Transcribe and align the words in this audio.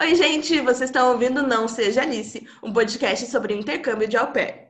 Oi, 0.00 0.14
gente, 0.14 0.60
vocês 0.60 0.90
estão 0.90 1.10
ouvindo 1.10 1.42
Não 1.42 1.66
Seja 1.66 2.02
Alice, 2.02 2.46
um 2.62 2.72
podcast 2.72 3.26
sobre 3.26 3.52
intercâmbio 3.52 4.06
de 4.06 4.16
au 4.16 4.28
pair. 4.28 4.68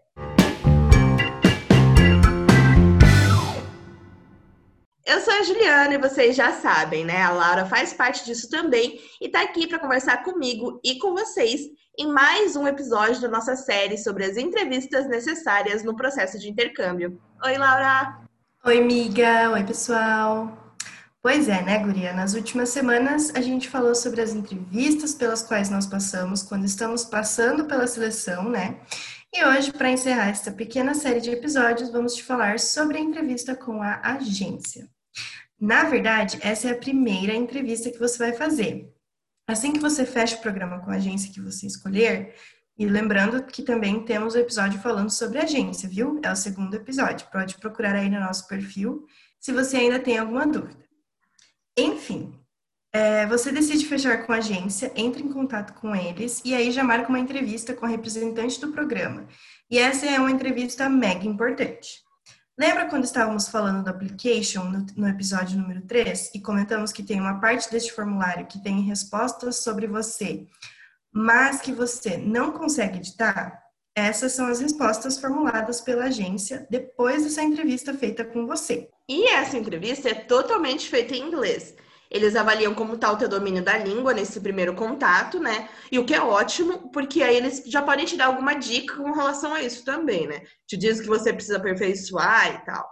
Eu 5.04 5.20
sou 5.20 5.34
a 5.34 5.42
Juliana 5.42 5.92
e 5.92 5.98
vocês 5.98 6.34
já 6.34 6.52
sabem, 6.52 7.04
né? 7.04 7.20
A 7.20 7.30
Laura 7.30 7.66
faz 7.66 7.92
parte 7.92 8.24
disso 8.24 8.48
também 8.48 8.98
e 9.20 9.28
tá 9.28 9.42
aqui 9.42 9.66
para 9.66 9.78
conversar 9.78 10.24
comigo 10.24 10.80
e 10.82 10.98
com 10.98 11.12
vocês 11.12 11.60
em 11.98 12.10
mais 12.10 12.56
um 12.56 12.66
episódio 12.66 13.20
da 13.20 13.28
nossa 13.28 13.54
série 13.54 13.98
sobre 13.98 14.24
as 14.24 14.38
entrevistas 14.38 15.06
necessárias 15.06 15.84
no 15.84 15.94
processo 15.94 16.38
de 16.38 16.48
intercâmbio. 16.48 17.20
Oi, 17.44 17.58
Laura! 17.58 18.18
Oi, 18.64 18.78
amiga! 18.78 19.50
Oi, 19.50 19.62
pessoal! 19.62 20.67
Pois 21.20 21.48
é, 21.48 21.62
né, 21.62 21.78
Guria? 21.78 22.12
Nas 22.12 22.34
últimas 22.34 22.68
semanas 22.68 23.32
a 23.34 23.40
gente 23.40 23.68
falou 23.68 23.94
sobre 23.94 24.20
as 24.20 24.32
entrevistas 24.32 25.14
pelas 25.14 25.42
quais 25.42 25.68
nós 25.68 25.86
passamos 25.86 26.42
quando 26.42 26.64
estamos 26.64 27.04
passando 27.04 27.64
pela 27.64 27.88
seleção, 27.88 28.48
né? 28.48 28.80
E 29.34 29.44
hoje, 29.44 29.72
para 29.72 29.90
encerrar 29.90 30.28
esta 30.28 30.52
pequena 30.52 30.94
série 30.94 31.20
de 31.20 31.30
episódios, 31.30 31.90
vamos 31.90 32.14
te 32.14 32.22
falar 32.22 32.58
sobre 32.60 32.98
a 32.98 33.00
entrevista 33.00 33.54
com 33.54 33.82
a 33.82 34.00
agência. 34.02 34.88
Na 35.60 35.84
verdade, 35.84 36.38
essa 36.40 36.68
é 36.68 36.70
a 36.70 36.78
primeira 36.78 37.34
entrevista 37.34 37.90
que 37.90 37.98
você 37.98 38.18
vai 38.18 38.32
fazer. 38.32 38.90
Assim 39.46 39.72
que 39.72 39.80
você 39.80 40.06
fecha 40.06 40.36
o 40.36 40.40
programa 40.40 40.78
com 40.78 40.90
a 40.90 40.94
agência 40.94 41.32
que 41.32 41.40
você 41.40 41.66
escolher, 41.66 42.34
e 42.78 42.86
lembrando 42.86 43.42
que 43.42 43.62
também 43.62 44.04
temos 44.04 44.34
o 44.34 44.38
episódio 44.38 44.80
falando 44.80 45.10
sobre 45.10 45.40
agência, 45.40 45.88
viu? 45.88 46.20
É 46.22 46.30
o 46.30 46.36
segundo 46.36 46.74
episódio. 46.74 47.26
Pode 47.32 47.56
procurar 47.56 47.96
aí 47.96 48.08
no 48.08 48.20
nosso 48.20 48.46
perfil 48.46 49.04
se 49.40 49.52
você 49.52 49.78
ainda 49.78 49.98
tem 49.98 50.16
alguma 50.16 50.46
dúvida. 50.46 50.87
Enfim, 51.78 52.34
é, 52.92 53.24
você 53.26 53.52
decide 53.52 53.86
fechar 53.86 54.26
com 54.26 54.32
a 54.32 54.38
agência, 54.38 54.90
entra 54.96 55.22
em 55.22 55.32
contato 55.32 55.74
com 55.74 55.94
eles 55.94 56.42
e 56.44 56.54
aí 56.54 56.72
já 56.72 56.82
marca 56.82 57.08
uma 57.08 57.20
entrevista 57.20 57.72
com 57.72 57.86
a 57.86 57.88
representante 57.88 58.60
do 58.60 58.72
programa. 58.72 59.28
E 59.70 59.78
essa 59.78 60.04
é 60.04 60.18
uma 60.18 60.30
entrevista 60.30 60.88
mega 60.88 61.24
importante. 61.24 62.02
Lembra 62.58 62.86
quando 62.86 63.04
estávamos 63.04 63.48
falando 63.48 63.84
do 63.84 63.90
application 63.90 64.64
no, 64.64 64.84
no, 64.96 65.08
episódio 65.08 65.56
número 65.56 65.82
3 65.82 66.32
e 66.34 66.40
comentamos 66.40 66.90
que 66.90 67.04
tem 67.04 67.20
uma 67.20 67.40
parte 67.40 67.70
deste 67.70 67.92
formulário 67.92 68.46
que 68.46 68.60
tem 68.60 68.80
respostas 68.80 69.62
sobre 69.62 69.86
você, 69.86 70.48
mas 71.12 71.60
que 71.60 71.70
você 71.70 72.16
não 72.16 72.50
consegue 72.50 72.98
editar? 72.98 73.62
Essas 73.94 74.32
são 74.32 74.48
as 74.48 74.58
respostas 74.58 75.16
formuladas 75.20 75.80
pela 75.80 76.06
agência 76.06 76.66
depois 76.68 77.22
dessa 77.22 77.42
entrevista 77.42 77.94
feita 77.94 78.24
com 78.24 78.48
você. 78.48 78.90
E 79.08 79.26
essa 79.28 79.56
entrevista 79.56 80.10
é 80.10 80.14
totalmente 80.14 80.88
feita 80.88 81.14
em 81.14 81.22
inglês. 81.22 81.74
Eles 82.10 82.36
avaliam 82.36 82.74
como 82.74 82.94
está 82.94 83.10
o 83.12 83.16
teu 83.16 83.28
domínio 83.28 83.62
da 83.62 83.76
língua 83.76 84.14
nesse 84.14 84.40
primeiro 84.40 84.74
contato, 84.74 85.38
né? 85.38 85.68
E 85.90 85.98
o 85.98 86.04
que 86.04 86.14
é 86.14 86.20
ótimo, 86.20 86.90
porque 86.90 87.22
aí 87.22 87.36
eles 87.36 87.62
já 87.66 87.82
podem 87.82 88.06
te 88.06 88.16
dar 88.16 88.26
alguma 88.26 88.54
dica 88.54 88.96
com 88.96 89.12
relação 89.12 89.52
a 89.52 89.62
isso 89.62 89.84
também, 89.84 90.26
né? 90.26 90.42
Te 90.66 90.76
diz 90.76 91.00
que 91.00 91.06
você 91.06 91.32
precisa 91.32 91.58
aperfeiçoar 91.58 92.54
e 92.54 92.64
tal. 92.64 92.86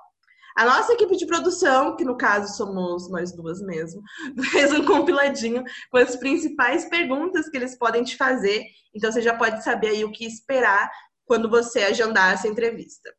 A 0.56 0.64
nossa 0.64 0.94
equipe 0.94 1.16
de 1.16 1.26
produção, 1.26 1.96
que 1.96 2.04
no 2.04 2.16
caso 2.16 2.56
somos 2.56 3.10
nós 3.10 3.32
duas 3.32 3.60
mesmo, 3.60 4.02
fez 4.52 4.72
um 4.72 4.84
compiladinho 4.84 5.64
com 5.90 5.98
as 5.98 6.16
principais 6.16 6.86
perguntas 6.86 7.48
que 7.48 7.56
eles 7.56 7.76
podem 7.76 8.02
te 8.02 8.16
fazer. 8.16 8.64
Então 8.94 9.12
você 9.12 9.20
já 9.20 9.36
pode 9.36 9.62
saber 9.62 9.88
aí 9.88 10.04
o 10.04 10.12
que 10.12 10.26
esperar 10.26 10.90
quando 11.26 11.50
você 11.50 11.80
agendar 11.80 12.32
essa 12.32 12.48
entrevista. 12.48 13.12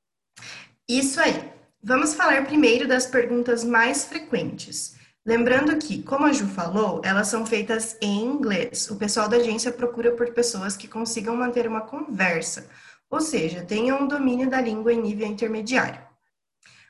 Isso 0.87 1.19
aí. 1.19 1.56
Vamos 1.83 2.15
falar 2.15 2.45
primeiro 2.45 2.87
das 2.87 3.05
perguntas 3.05 3.63
mais 3.63 4.05
frequentes. 4.05 4.95
Lembrando 5.25 5.77
que, 5.77 6.01
como 6.01 6.25
a 6.25 6.33
Ju 6.33 6.47
falou, 6.47 7.01
elas 7.03 7.27
são 7.27 7.45
feitas 7.45 7.95
em 8.01 8.23
inglês. 8.23 8.89
O 8.89 8.95
pessoal 8.95 9.29
da 9.29 9.37
agência 9.37 9.71
procura 9.71 10.11
por 10.11 10.33
pessoas 10.33 10.75
que 10.75 10.87
consigam 10.87 11.35
manter 11.35 11.67
uma 11.67 11.81
conversa, 11.81 12.67
ou 13.09 13.21
seja, 13.21 13.63
tenham 13.63 14.01
um 14.01 14.07
domínio 14.07 14.49
da 14.49 14.59
língua 14.59 14.91
em 14.91 15.01
nível 15.01 15.27
intermediário. 15.27 16.01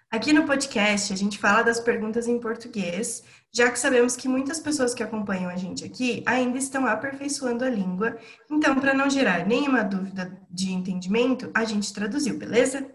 Aqui 0.10 0.32
no 0.32 0.46
podcast, 0.46 1.12
a 1.12 1.18
gente 1.18 1.38
fala 1.38 1.64
das 1.64 1.82
perguntas 1.82 2.28
em 2.28 2.40
português, 2.40 3.24
já 3.52 3.70
que 3.70 3.78
sabemos 3.78 4.16
que 4.16 4.30
muitas 4.30 4.60
pessoas 4.60 4.94
que 4.94 5.04
acompanham 5.04 5.50
a 5.50 5.58
gente 5.58 5.84
aqui 5.84 6.24
ainda 6.26 6.58
estão 6.58 6.86
aperfeiçoando 6.86 7.66
a 7.66 7.70
língua, 7.70 8.18
então, 8.50 8.80
para 8.80 8.94
não 8.94 9.10
gerar 9.10 9.46
nenhuma 9.46 9.84
dúvida 9.84 10.40
de 10.50 10.72
entendimento, 10.72 11.52
a 11.54 11.66
gente 11.66 11.94
traduziu, 11.94 12.38
beleza? 12.38 12.90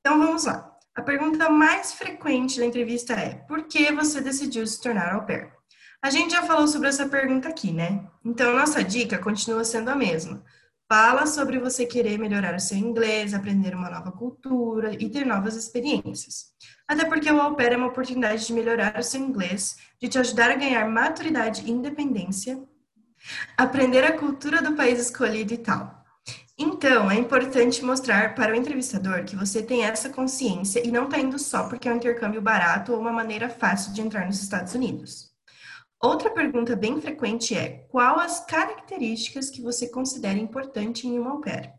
Então, 0.00 0.18
vamos 0.18 0.46
lá. 0.46 0.71
A 0.94 1.00
pergunta 1.00 1.48
mais 1.48 1.94
frequente 1.94 2.58
da 2.58 2.66
entrevista 2.66 3.14
é: 3.14 3.34
por 3.48 3.64
que 3.64 3.90
você 3.92 4.20
decidiu 4.20 4.66
se 4.66 4.80
tornar 4.80 5.14
au 5.14 5.24
pair? 5.24 5.50
A 6.02 6.10
gente 6.10 6.32
já 6.32 6.42
falou 6.42 6.68
sobre 6.68 6.88
essa 6.88 7.08
pergunta 7.08 7.48
aqui, 7.48 7.72
né? 7.72 8.06
Então, 8.24 8.54
nossa 8.54 8.84
dica 8.84 9.18
continua 9.18 9.64
sendo 9.64 9.88
a 9.88 9.94
mesma. 9.94 10.44
Fala 10.86 11.24
sobre 11.24 11.58
você 11.58 11.86
querer 11.86 12.18
melhorar 12.18 12.54
o 12.54 12.60
seu 12.60 12.76
inglês, 12.76 13.32
aprender 13.32 13.74
uma 13.74 13.88
nova 13.88 14.12
cultura 14.12 14.92
e 14.92 15.08
ter 15.08 15.24
novas 15.24 15.56
experiências. 15.56 16.52
Até 16.86 17.06
porque 17.06 17.30
o 17.30 17.40
au 17.40 17.54
pair 17.56 17.72
é 17.72 17.76
uma 17.78 17.86
oportunidade 17.86 18.46
de 18.46 18.52
melhorar 18.52 18.98
o 18.98 19.02
seu 19.02 19.20
inglês, 19.20 19.76
de 19.98 20.08
te 20.08 20.18
ajudar 20.18 20.50
a 20.50 20.56
ganhar 20.56 20.86
maturidade 20.90 21.62
e 21.64 21.70
independência, 21.70 22.62
aprender 23.56 24.04
a 24.04 24.18
cultura 24.18 24.60
do 24.60 24.74
país 24.74 25.00
escolhido 25.00 25.54
e 25.54 25.58
tal. 25.58 26.01
Então, 26.58 27.10
é 27.10 27.14
importante 27.14 27.84
mostrar 27.84 28.34
para 28.34 28.52
o 28.52 28.54
entrevistador 28.54 29.24
que 29.24 29.34
você 29.34 29.62
tem 29.62 29.84
essa 29.84 30.10
consciência 30.10 30.86
e 30.86 30.90
não 30.90 31.04
está 31.04 31.18
indo 31.18 31.38
só 31.38 31.68
porque 31.68 31.88
é 31.88 31.92
um 31.92 31.96
intercâmbio 31.96 32.42
barato 32.42 32.92
ou 32.92 33.00
uma 33.00 33.12
maneira 33.12 33.48
fácil 33.48 33.92
de 33.92 34.02
entrar 34.02 34.26
nos 34.26 34.42
Estados 34.42 34.74
Unidos. 34.74 35.32
Outra 36.00 36.30
pergunta 36.30 36.76
bem 36.76 37.00
frequente 37.00 37.56
é: 37.56 37.86
qual 37.88 38.18
as 38.18 38.44
características 38.44 39.48
que 39.48 39.62
você 39.62 39.88
considera 39.88 40.38
importante 40.38 41.06
em 41.06 41.18
uma 41.18 41.30
au 41.30 41.40
pair? 41.40 41.72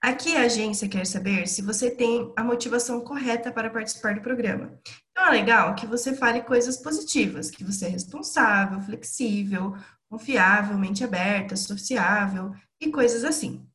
Aqui 0.00 0.36
a 0.36 0.42
agência 0.42 0.86
quer 0.86 1.06
saber 1.06 1.48
se 1.48 1.62
você 1.62 1.90
tem 1.90 2.30
a 2.36 2.44
motivação 2.44 3.00
correta 3.00 3.50
para 3.50 3.70
participar 3.70 4.14
do 4.14 4.20
programa. 4.20 4.78
Então 5.10 5.26
é 5.28 5.30
legal 5.30 5.74
que 5.74 5.86
você 5.86 6.14
fale 6.14 6.42
coisas 6.42 6.76
positivas, 6.76 7.50
que 7.50 7.64
você 7.64 7.86
é 7.86 7.88
responsável, 7.88 8.82
flexível, 8.82 9.74
confiável, 10.10 10.76
mente 10.76 11.02
aberta, 11.02 11.56
sociável 11.56 12.52
e 12.78 12.90
coisas 12.90 13.24
assim. 13.24 13.66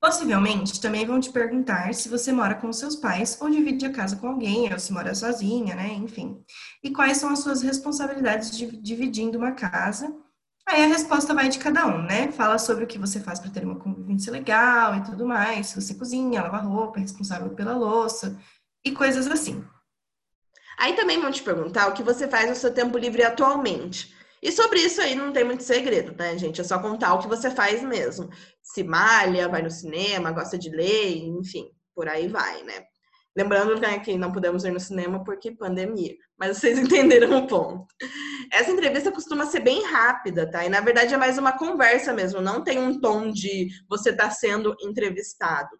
Possivelmente 0.00 0.80
também 0.80 1.04
vão 1.04 1.20
te 1.20 1.30
perguntar 1.30 1.92
se 1.92 2.08
você 2.08 2.32
mora 2.32 2.54
com 2.54 2.72
seus 2.72 2.96
pais 2.96 3.36
ou 3.38 3.50
divide 3.50 3.84
a 3.84 3.92
casa 3.92 4.16
com 4.16 4.28
alguém, 4.28 4.72
ou 4.72 4.78
se 4.78 4.94
mora 4.94 5.14
sozinha, 5.14 5.74
né? 5.74 5.92
Enfim. 5.92 6.42
E 6.82 6.90
quais 6.90 7.18
são 7.18 7.28
as 7.28 7.40
suas 7.40 7.60
responsabilidades 7.60 8.56
de 8.56 8.66
dividindo 8.80 9.36
uma 9.36 9.52
casa. 9.52 10.10
Aí 10.66 10.84
a 10.84 10.88
resposta 10.88 11.34
vai 11.34 11.50
de 11.50 11.58
cada 11.58 11.86
um, 11.86 12.02
né? 12.02 12.32
Fala 12.32 12.56
sobre 12.56 12.84
o 12.84 12.86
que 12.86 12.98
você 12.98 13.20
faz 13.20 13.38
para 13.40 13.50
ter 13.50 13.62
uma 13.62 13.78
convivência 13.78 14.32
legal 14.32 14.96
e 14.96 15.02
tudo 15.02 15.26
mais. 15.26 15.66
Se 15.66 15.80
você 15.80 15.94
cozinha, 15.94 16.42
lava 16.42 16.58
roupa, 16.58 16.98
é 16.98 17.02
responsável 17.02 17.50
pela 17.50 17.76
louça 17.76 18.38
e 18.82 18.92
coisas 18.92 19.26
assim. 19.26 19.62
Aí 20.78 20.94
também 20.94 21.20
vão 21.20 21.30
te 21.30 21.42
perguntar 21.42 21.88
o 21.88 21.92
que 21.92 22.02
você 22.02 22.26
faz 22.26 22.48
no 22.48 22.56
seu 22.56 22.72
tempo 22.72 22.96
livre 22.96 23.22
atualmente. 23.22 24.14
E 24.42 24.50
sobre 24.50 24.80
isso 24.80 25.00
aí 25.02 25.14
não 25.14 25.32
tem 25.32 25.44
muito 25.44 25.62
segredo, 25.62 26.14
né, 26.16 26.38
gente? 26.38 26.60
É 26.60 26.64
só 26.64 26.78
contar 26.78 27.12
o 27.12 27.18
que 27.18 27.28
você 27.28 27.50
faz 27.50 27.82
mesmo. 27.82 28.30
Se 28.72 28.82
malha, 28.82 29.48
vai 29.48 29.62
no 29.62 29.70
cinema, 29.70 30.32
gosta 30.32 30.56
de 30.58 30.70
ler, 30.70 31.16
enfim, 31.16 31.68
por 31.94 32.08
aí 32.08 32.28
vai, 32.28 32.62
né? 32.62 32.84
Lembrando 33.36 33.80
né, 33.80 33.98
que 34.00 34.16
não 34.16 34.32
podemos 34.32 34.64
ir 34.64 34.72
no 34.72 34.80
cinema 34.80 35.22
porque 35.22 35.52
pandemia, 35.52 36.14
mas 36.38 36.56
vocês 36.56 36.78
entenderam 36.80 37.38
o 37.38 37.46
ponto. 37.46 37.86
Essa 38.52 38.70
entrevista 38.70 39.12
costuma 39.12 39.46
ser 39.46 39.60
bem 39.60 39.84
rápida, 39.84 40.50
tá? 40.50 40.64
E 40.64 40.68
na 40.68 40.80
verdade 40.80 41.14
é 41.14 41.16
mais 41.16 41.38
uma 41.38 41.56
conversa 41.56 42.12
mesmo, 42.12 42.40
não 42.40 42.62
tem 42.62 42.78
um 42.78 43.00
tom 43.00 43.30
de 43.30 43.68
você 43.88 44.10
estar 44.10 44.24
tá 44.24 44.30
sendo 44.30 44.74
entrevistado. 44.80 45.70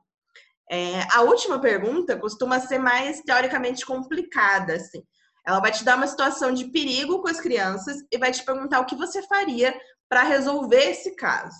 É, 0.70 1.00
a 1.12 1.22
última 1.22 1.60
pergunta 1.60 2.16
costuma 2.16 2.60
ser 2.60 2.78
mais 2.78 3.20
teoricamente 3.22 3.84
complicada, 3.84 4.74
assim. 4.74 5.02
Ela 5.44 5.58
vai 5.58 5.72
te 5.72 5.84
dar 5.84 5.96
uma 5.96 6.06
situação 6.06 6.52
de 6.52 6.70
perigo 6.70 7.20
com 7.20 7.28
as 7.28 7.40
crianças 7.40 7.96
e 8.12 8.18
vai 8.18 8.30
te 8.30 8.44
perguntar 8.44 8.78
o 8.78 8.86
que 8.86 8.94
você 8.94 9.20
faria 9.26 9.74
para 10.08 10.22
resolver 10.22 10.90
esse 10.90 11.16
caso. 11.16 11.56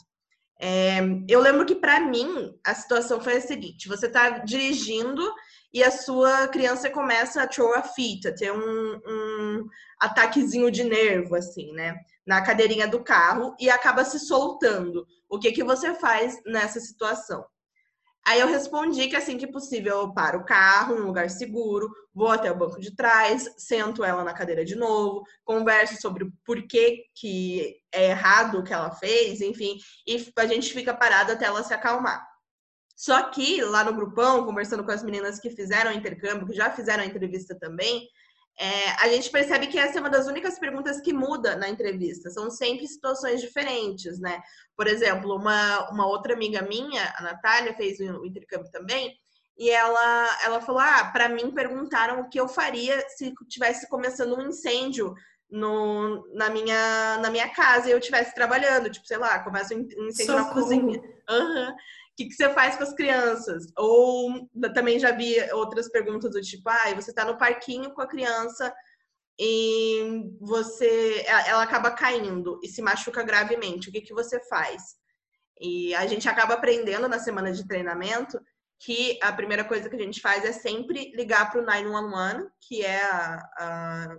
É, 0.63 1.01
eu 1.27 1.41
lembro 1.41 1.65
que 1.65 1.75
para 1.75 1.99
mim 2.01 2.55
a 2.63 2.75
situação 2.75 3.19
foi 3.19 3.39
a 3.39 3.41
seguinte: 3.41 3.89
você 3.89 4.07
está 4.07 4.41
dirigindo 4.41 5.23
e 5.73 5.83
a 5.83 5.91
sua 5.91 6.49
criança 6.49 6.91
começa 6.91 7.43
a 7.43 7.47
throw 7.47 7.73
a 7.75 7.83
fit, 7.83 8.29
a 8.29 8.35
ter 8.35 8.53
um, 8.53 9.01
um 9.07 9.67
ataquezinho 9.99 10.71
de 10.71 10.85
nervo, 10.85 11.35
assim, 11.35 11.73
né? 11.73 11.97
Na 12.27 12.43
cadeirinha 12.43 12.87
do 12.87 13.03
carro 13.03 13.57
e 13.59 13.71
acaba 13.71 14.05
se 14.05 14.19
soltando. 14.19 15.07
O 15.29 15.39
que, 15.39 15.51
que 15.53 15.65
você 15.65 15.95
faz 15.95 16.39
nessa 16.45 16.79
situação? 16.79 17.45
Aí 18.27 18.41
eu 18.41 18.49
respondi 18.49 19.09
que 19.09 19.17
assim 19.17 19.39
que 19.39 19.47
possível 19.47 20.01
eu 20.01 20.13
paro 20.13 20.41
o 20.41 20.45
carro 20.45 20.95
em 20.95 21.01
um 21.01 21.07
lugar 21.07 21.31
seguro, 21.31 21.91
vou 22.15 22.29
até 22.29 22.51
o 22.51 22.57
banco 22.57 22.81
de 22.81 22.95
trás, 22.95 23.49
sento 23.57 24.05
ela 24.05 24.23
na 24.23 24.35
cadeira 24.35 24.65
de 24.65 24.75
novo, 24.75 25.25
converso 25.45 26.01
sobre 26.01 26.25
o 26.25 26.33
porquê 26.45 27.05
que 27.15 27.77
é 27.93 28.11
errado 28.11 28.59
o 28.59 28.63
que 28.63 28.73
ela 28.73 28.91
fez, 28.91 29.41
enfim, 29.41 29.79
e 30.07 30.33
a 30.37 30.47
gente 30.47 30.73
fica 30.73 30.95
parado 30.95 31.33
até 31.33 31.47
ela 31.47 31.63
se 31.63 31.73
acalmar. 31.73 32.25
Só 32.95 33.31
que 33.31 33.63
lá 33.63 33.83
no 33.83 33.95
grupão, 33.95 34.45
conversando 34.45 34.85
com 34.85 34.91
as 34.91 35.03
meninas 35.03 35.41
que 35.41 35.49
fizeram 35.49 35.91
o 35.91 35.95
intercâmbio, 35.95 36.47
que 36.47 36.55
já 36.55 36.71
fizeram 36.71 37.03
a 37.03 37.07
entrevista 37.07 37.59
também, 37.59 38.07
é, 38.59 38.91
a 39.03 39.09
gente 39.09 39.31
percebe 39.31 39.67
que 39.69 39.79
essa 39.79 39.99
é 39.99 40.01
uma 40.01 40.11
das 40.11 40.27
únicas 40.27 40.59
perguntas 40.59 41.01
que 41.01 41.13
muda 41.13 41.57
na 41.57 41.69
entrevista. 41.69 42.29
São 42.31 42.51
sempre 42.51 42.87
situações 42.87 43.41
diferentes, 43.41 44.21
né? 44.21 44.41
Por 44.77 44.87
exemplo, 44.87 45.35
uma, 45.35 45.91
uma 45.91 46.07
outra 46.07 46.35
amiga 46.35 46.63
minha, 46.63 47.15
a 47.17 47.23
Natália, 47.23 47.75
fez 47.75 47.99
o 48.01 48.25
intercâmbio 48.25 48.71
também, 48.71 49.17
e 49.57 49.71
ela, 49.71 50.39
ela 50.45 50.61
falou: 50.61 50.81
Ah, 50.81 51.11
para 51.13 51.29
mim 51.29 51.51
perguntaram 51.51 52.21
o 52.21 52.29
que 52.29 52.39
eu 52.39 52.49
faria 52.49 53.03
se 53.09 53.33
tivesse 53.49 53.89
começando 53.89 54.37
um 54.37 54.49
incêndio 54.49 55.15
no, 55.51 56.27
na, 56.35 56.49
minha, 56.51 57.19
na 57.19 57.31
minha 57.31 57.49
casa 57.49 57.89
e 57.89 57.93
eu 57.93 57.99
estivesse 57.99 58.35
trabalhando. 58.35 58.91
Tipo, 58.91 59.07
sei 59.07 59.19
lá, 59.19 59.39
começa 59.41 59.75
um 59.75 59.81
incêndio 59.81 60.39
Socorro. 60.39 60.47
na 60.47 60.53
cozinha. 60.53 61.03
Uhum 61.31 61.77
que, 62.21 62.29
que 62.29 62.35
você 62.35 62.51
faz 62.51 62.77
com 62.77 62.83
as 62.83 62.93
crianças? 62.93 63.67
Ou 63.77 64.49
também 64.75 64.99
já 64.99 65.11
vi 65.13 65.37
outras 65.53 65.89
perguntas 65.89 66.31
do 66.33 66.41
tipo, 66.41 66.69
ah, 66.69 66.95
você 66.95 67.11
está 67.11 67.25
no 67.25 67.39
parquinho 67.39 67.93
com 67.93 68.03
a 68.03 68.07
criança 68.07 68.73
e 69.39 70.31
você 70.39 71.25
ela 71.27 71.63
acaba 71.63 71.91
caindo 71.91 72.61
e 72.63 72.69
se 72.69 72.83
machuca 72.83 73.23
gravemente. 73.23 73.89
O 73.89 73.93
que, 73.93 74.03
que 74.03 74.13
você 74.13 74.39
faz? 74.49 74.83
E 75.59 75.95
a 75.95 76.07
gente 76.07 76.29
acaba 76.29 76.55
aprendendo 76.55 77.09
na 77.09 77.19
semana 77.19 77.53
de 77.53 77.67
treinamento 77.67 78.39
que 78.79 79.19
a 79.23 79.33
primeira 79.33 79.65
coisa 79.65 79.89
que 79.89 79.97
a 79.97 80.01
gente 80.01 80.21
faz 80.21 80.45
é 80.45 80.53
sempre 80.53 81.13
ligar 81.15 81.51
para 81.51 81.61
o 81.61 81.65
911, 81.65 82.49
que 82.61 82.83
é 82.83 83.03
a, 83.03 83.51
a 83.59 84.19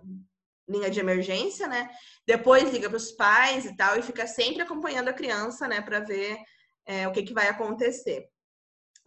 linha 0.70 0.90
de 0.90 1.00
emergência, 1.00 1.68
né? 1.68 1.90
Depois 2.28 2.72
liga 2.72 2.88
para 2.88 2.98
os 2.98 3.12
pais 3.12 3.66
e 3.66 3.76
tal, 3.76 3.98
e 3.98 4.04
fica 4.04 4.28
sempre 4.28 4.62
acompanhando 4.62 5.10
a 5.10 5.14
criança, 5.14 5.68
né, 5.68 5.82
para 5.82 6.00
ver 6.00 6.38
é, 6.86 7.08
o 7.08 7.12
que, 7.12 7.24
que 7.24 7.34
vai 7.34 7.48
acontecer. 7.48 8.30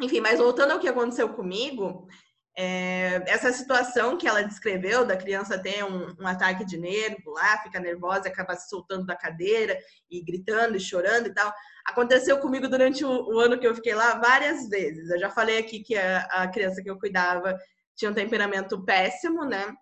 Enfim, 0.01 0.21
mas 0.21 0.39
voltando 0.39 0.73
ao 0.73 0.81
que 0.81 0.89
aconteceu 0.89 1.29
comigo, 1.29 2.09
é, 2.57 3.23
essa 3.27 3.53
situação 3.53 4.17
que 4.17 4.29
ela 4.29 4.43
descreveu 4.43 5.05
da 5.05 5.17
criança 5.17 5.59
ter 5.59 5.85
um, 5.85 6.15
um, 6.21 6.27
ataque 6.27 6.65
de 6.65 6.79
nervo 6.79 7.33
lá, 7.33 7.59
fica 7.59 7.81
nervosa, 7.81 8.29
acaba 8.29 8.55
se 8.55 8.69
soltando 8.69 9.05
da 9.05 9.17
cadeira 9.17 9.77
e 10.09 10.23
gritando 10.23 10.77
e 10.77 10.81
chorando 10.81 11.27
e 11.27 11.35
tal, 11.35 11.53
aconteceu 11.85 12.39
comigo 12.39 12.69
durante 12.69 13.05
o, 13.05 13.11
o 13.11 13.39
ano 13.41 13.59
que 13.59 13.67
eu 13.67 13.75
fiquei 13.75 13.95
lá 13.95 14.19
várias 14.19 14.69
vezes. 14.69 15.11
Eu 15.11 15.19
já 15.19 15.31
falei 15.31 15.59
aqui 15.59 15.81
que 15.81 15.97
a, 15.97 16.21
a 16.27 16.49
criança 16.49 16.81
que 16.81 16.89
eu 16.89 16.99
cuidava 16.99 17.59
tinha 17.97 18.11
um 18.11 18.15
temperamento 18.15 18.85
péssimo, 18.85 19.45
né? 19.45 19.75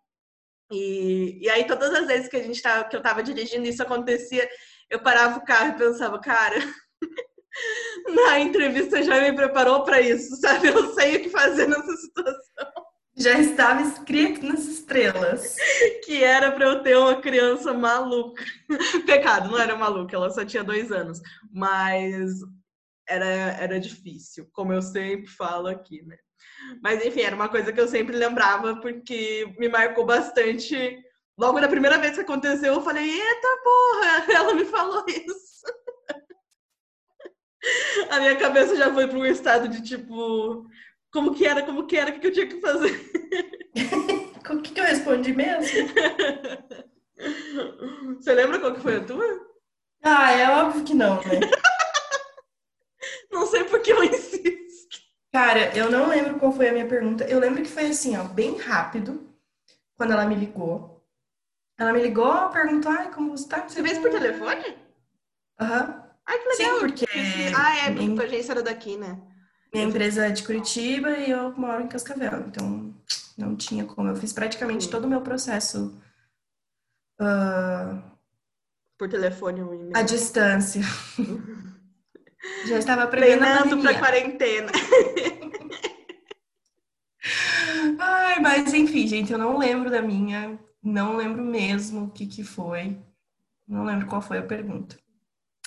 E, 0.70 1.40
e 1.42 1.50
aí 1.50 1.66
todas 1.66 1.92
as 1.94 2.06
vezes 2.06 2.28
que 2.28 2.36
a 2.36 2.42
gente 2.42 2.62
tava, 2.62 2.88
que 2.88 2.96
eu 2.96 3.02
tava 3.02 3.22
dirigindo 3.22 3.66
isso 3.66 3.82
acontecia, 3.82 4.48
eu 4.88 5.02
parava 5.02 5.38
o 5.38 5.44
carro 5.44 5.74
e 5.74 5.78
pensava, 5.78 6.18
cara, 6.18 6.56
na 8.14 8.40
entrevista 8.40 9.02
já 9.02 9.20
me 9.20 9.32
preparou 9.32 9.84
para 9.84 10.00
isso, 10.00 10.36
sabe? 10.36 10.68
Eu 10.68 10.94
sei 10.94 11.16
o 11.16 11.22
que 11.22 11.28
fazer 11.28 11.68
nessa 11.68 11.96
situação. 11.96 12.72
Já 13.16 13.38
estava 13.38 13.82
escrito 13.82 14.44
nas 14.44 14.64
estrelas. 14.64 15.56
Que 16.04 16.24
era 16.24 16.50
para 16.50 16.64
eu 16.64 16.82
ter 16.82 16.96
uma 16.96 17.20
criança 17.20 17.72
maluca. 17.72 18.44
Pecado, 19.06 19.50
não 19.50 19.58
era 19.58 19.76
maluca, 19.76 20.16
ela 20.16 20.30
só 20.30 20.44
tinha 20.44 20.64
dois 20.64 20.90
anos. 20.90 21.20
Mas 21.52 22.40
era, 23.08 23.26
era 23.26 23.80
difícil, 23.80 24.48
como 24.52 24.72
eu 24.72 24.80
sempre 24.80 25.26
falo 25.26 25.68
aqui, 25.68 26.02
né? 26.02 26.16
Mas 26.82 27.04
enfim, 27.04 27.20
era 27.20 27.36
uma 27.36 27.48
coisa 27.48 27.72
que 27.72 27.80
eu 27.80 27.88
sempre 27.88 28.16
lembrava 28.16 28.80
porque 28.80 29.54
me 29.58 29.68
marcou 29.68 30.06
bastante. 30.06 30.98
Logo 31.38 31.60
na 31.60 31.68
primeira 31.68 31.98
vez 31.98 32.14
que 32.14 32.20
aconteceu, 32.20 32.74
eu 32.74 32.82
falei: 32.82 33.08
Eita 33.08 33.48
porra, 33.62 34.24
ela 34.32 34.54
me 34.54 34.64
falou 34.64 35.04
isso. 35.08 35.52
A 38.10 38.18
minha 38.20 38.36
cabeça 38.36 38.76
já 38.76 38.92
foi 38.92 39.06
para 39.06 39.18
um 39.18 39.26
estado 39.26 39.68
de 39.68 39.82
tipo, 39.82 40.66
como 41.12 41.34
que 41.34 41.46
era, 41.46 41.62
como 41.62 41.86
que 41.86 41.96
era, 41.96 42.10
o 42.10 42.18
que 42.20 42.26
eu 42.26 42.32
tinha 42.32 42.46
que 42.46 42.60
fazer? 42.60 43.10
o 44.50 44.62
que, 44.62 44.72
que 44.72 44.80
eu 44.80 44.84
respondi 44.84 45.32
mesmo? 45.32 45.88
Você 48.18 48.34
lembra 48.34 48.58
qual 48.58 48.74
que 48.74 48.80
foi 48.80 48.96
a 48.96 49.04
tua? 49.04 49.24
Ah, 50.02 50.32
é 50.32 50.50
óbvio 50.50 50.84
que 50.84 50.94
não, 50.94 51.16
né? 51.16 51.40
não 53.30 53.46
sei 53.46 53.64
por 53.64 53.80
que 53.80 53.92
eu 53.92 54.02
insisto. 54.02 55.00
Cara, 55.32 55.76
eu 55.76 55.90
não 55.90 56.08
lembro 56.08 56.38
qual 56.38 56.52
foi 56.52 56.68
a 56.68 56.72
minha 56.72 56.86
pergunta. 56.86 57.24
Eu 57.24 57.38
lembro 57.38 57.62
que 57.62 57.70
foi 57.70 57.86
assim, 57.86 58.16
ó, 58.16 58.24
bem 58.24 58.58
rápido, 58.58 59.32
quando 59.96 60.12
ela 60.12 60.26
me 60.26 60.34
ligou. 60.34 61.02
Ela 61.78 61.92
me 61.92 62.02
ligou, 62.02 62.50
perguntou, 62.50 62.90
ai, 62.92 63.10
como 63.12 63.30
você 63.30 63.48
tá? 63.48 63.66
Você 63.66 63.82
fez 63.82 63.98
por 63.98 64.10
telefone? 64.10 64.76
Aham. 65.60 65.86
Uhum. 65.86 66.01
Ai, 66.26 66.38
que 66.38 66.48
legal. 66.48 66.74
Sim, 66.74 66.80
porque... 66.80 67.06
Ah, 67.56 67.76
é, 67.78 67.94
porque 67.94 68.20
a 68.20 68.24
agência 68.24 68.52
era 68.52 68.62
daqui, 68.62 68.96
né? 68.96 69.20
Minha 69.72 69.86
empresa 69.86 70.26
é 70.26 70.30
de 70.30 70.42
Curitiba 70.42 71.10
e 71.12 71.30
eu 71.30 71.52
moro 71.56 71.82
em 71.82 71.88
Cascavel, 71.88 72.44
então 72.46 72.94
não 73.38 73.56
tinha 73.56 73.86
como. 73.86 74.08
Eu 74.08 74.16
fiz 74.16 74.32
praticamente 74.32 74.88
todo 74.90 75.06
o 75.06 75.08
meu 75.08 75.22
processo 75.22 75.98
uh, 77.18 78.02
por 78.98 79.08
telefone 79.08 79.62
ou 79.62 79.74
e-mail. 79.74 79.96
À 79.96 80.02
distância. 80.02 80.82
Já 82.66 82.78
estava 82.78 83.06
prevendo 83.06 83.40
Treinando 83.40 83.80
para 83.80 83.98
quarentena. 83.98 84.70
Ai, 87.98 88.40
mas 88.40 88.74
enfim, 88.74 89.06
gente, 89.06 89.32
eu 89.32 89.38
não 89.38 89.56
lembro 89.56 89.90
da 89.90 90.02
minha, 90.02 90.58
não 90.82 91.16
lembro 91.16 91.42
mesmo 91.42 92.04
o 92.04 92.10
que 92.10 92.26
que 92.26 92.42
foi. 92.44 93.00
Não 93.66 93.84
lembro 93.84 94.06
qual 94.06 94.20
foi 94.20 94.38
a 94.38 94.42
pergunta. 94.42 94.98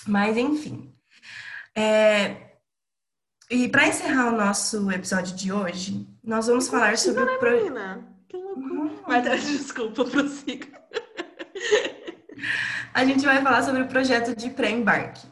Mas, 0.06 0.36
enfim. 0.36 0.94
É... 1.74 2.36
E 3.50 3.68
para 3.68 3.88
encerrar 3.88 4.28
o 4.28 4.36
nosso 4.36 4.90
episódio 4.90 5.36
de 5.36 5.52
hoje, 5.52 6.06
nós 6.22 6.46
vamos 6.46 6.68
falar 6.68 6.98
sobre 6.98 7.22
o 7.22 7.38
projeto. 7.38 8.04
Que 8.28 8.36
loucura. 8.36 8.74
Uhum. 8.74 9.00
Mas 9.06 9.44
desculpa, 9.44 10.04
prossiga. 10.04 10.66
A 12.92 13.04
gente 13.04 13.24
vai 13.24 13.42
falar 13.42 13.62
sobre 13.62 13.82
o 13.82 13.88
projeto 13.88 14.34
de 14.34 14.50
pré-embarque. 14.50 15.26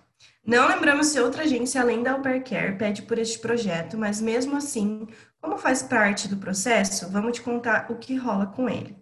Não 0.46 0.68
lembramos 0.68 1.06
se 1.06 1.18
outra 1.18 1.44
agência 1.44 1.80
além 1.80 2.02
da 2.02 2.12
Au 2.12 2.20
Care 2.20 2.76
pede 2.76 3.02
por 3.02 3.18
este 3.18 3.38
projeto, 3.38 3.96
mas 3.96 4.20
mesmo 4.20 4.56
assim, 4.56 5.08
como 5.40 5.56
faz 5.56 5.82
parte 5.82 6.28
do 6.28 6.36
processo, 6.36 7.08
vamos 7.08 7.38
te 7.38 7.42
contar 7.42 7.90
o 7.90 7.96
que 7.96 8.14
rola 8.16 8.46
com 8.46 8.68
ele. 8.68 8.94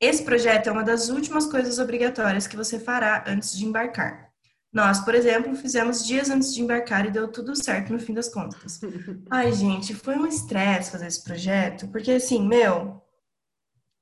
Esse 0.00 0.24
projeto 0.24 0.68
é 0.68 0.72
uma 0.72 0.84
das 0.84 1.08
últimas 1.08 1.46
coisas 1.46 1.78
obrigatórias 1.78 2.46
que 2.46 2.56
você 2.56 2.78
fará 2.78 3.24
antes 3.26 3.56
de 3.56 3.64
embarcar. 3.64 4.31
Nós, 4.72 5.00
por 5.00 5.14
exemplo, 5.14 5.54
fizemos 5.54 6.06
dias 6.06 6.30
antes 6.30 6.54
de 6.54 6.62
embarcar 6.62 7.04
e 7.04 7.10
deu 7.10 7.28
tudo 7.28 7.54
certo 7.54 7.92
no 7.92 7.98
fim 7.98 8.14
das 8.14 8.28
contas. 8.30 8.80
Ai, 9.30 9.52
gente, 9.52 9.94
foi 9.94 10.16
um 10.16 10.26
estresse 10.26 10.90
fazer 10.90 11.06
esse 11.06 11.22
projeto, 11.22 11.88
porque 11.88 12.12
assim, 12.12 12.46
meu, 12.46 13.02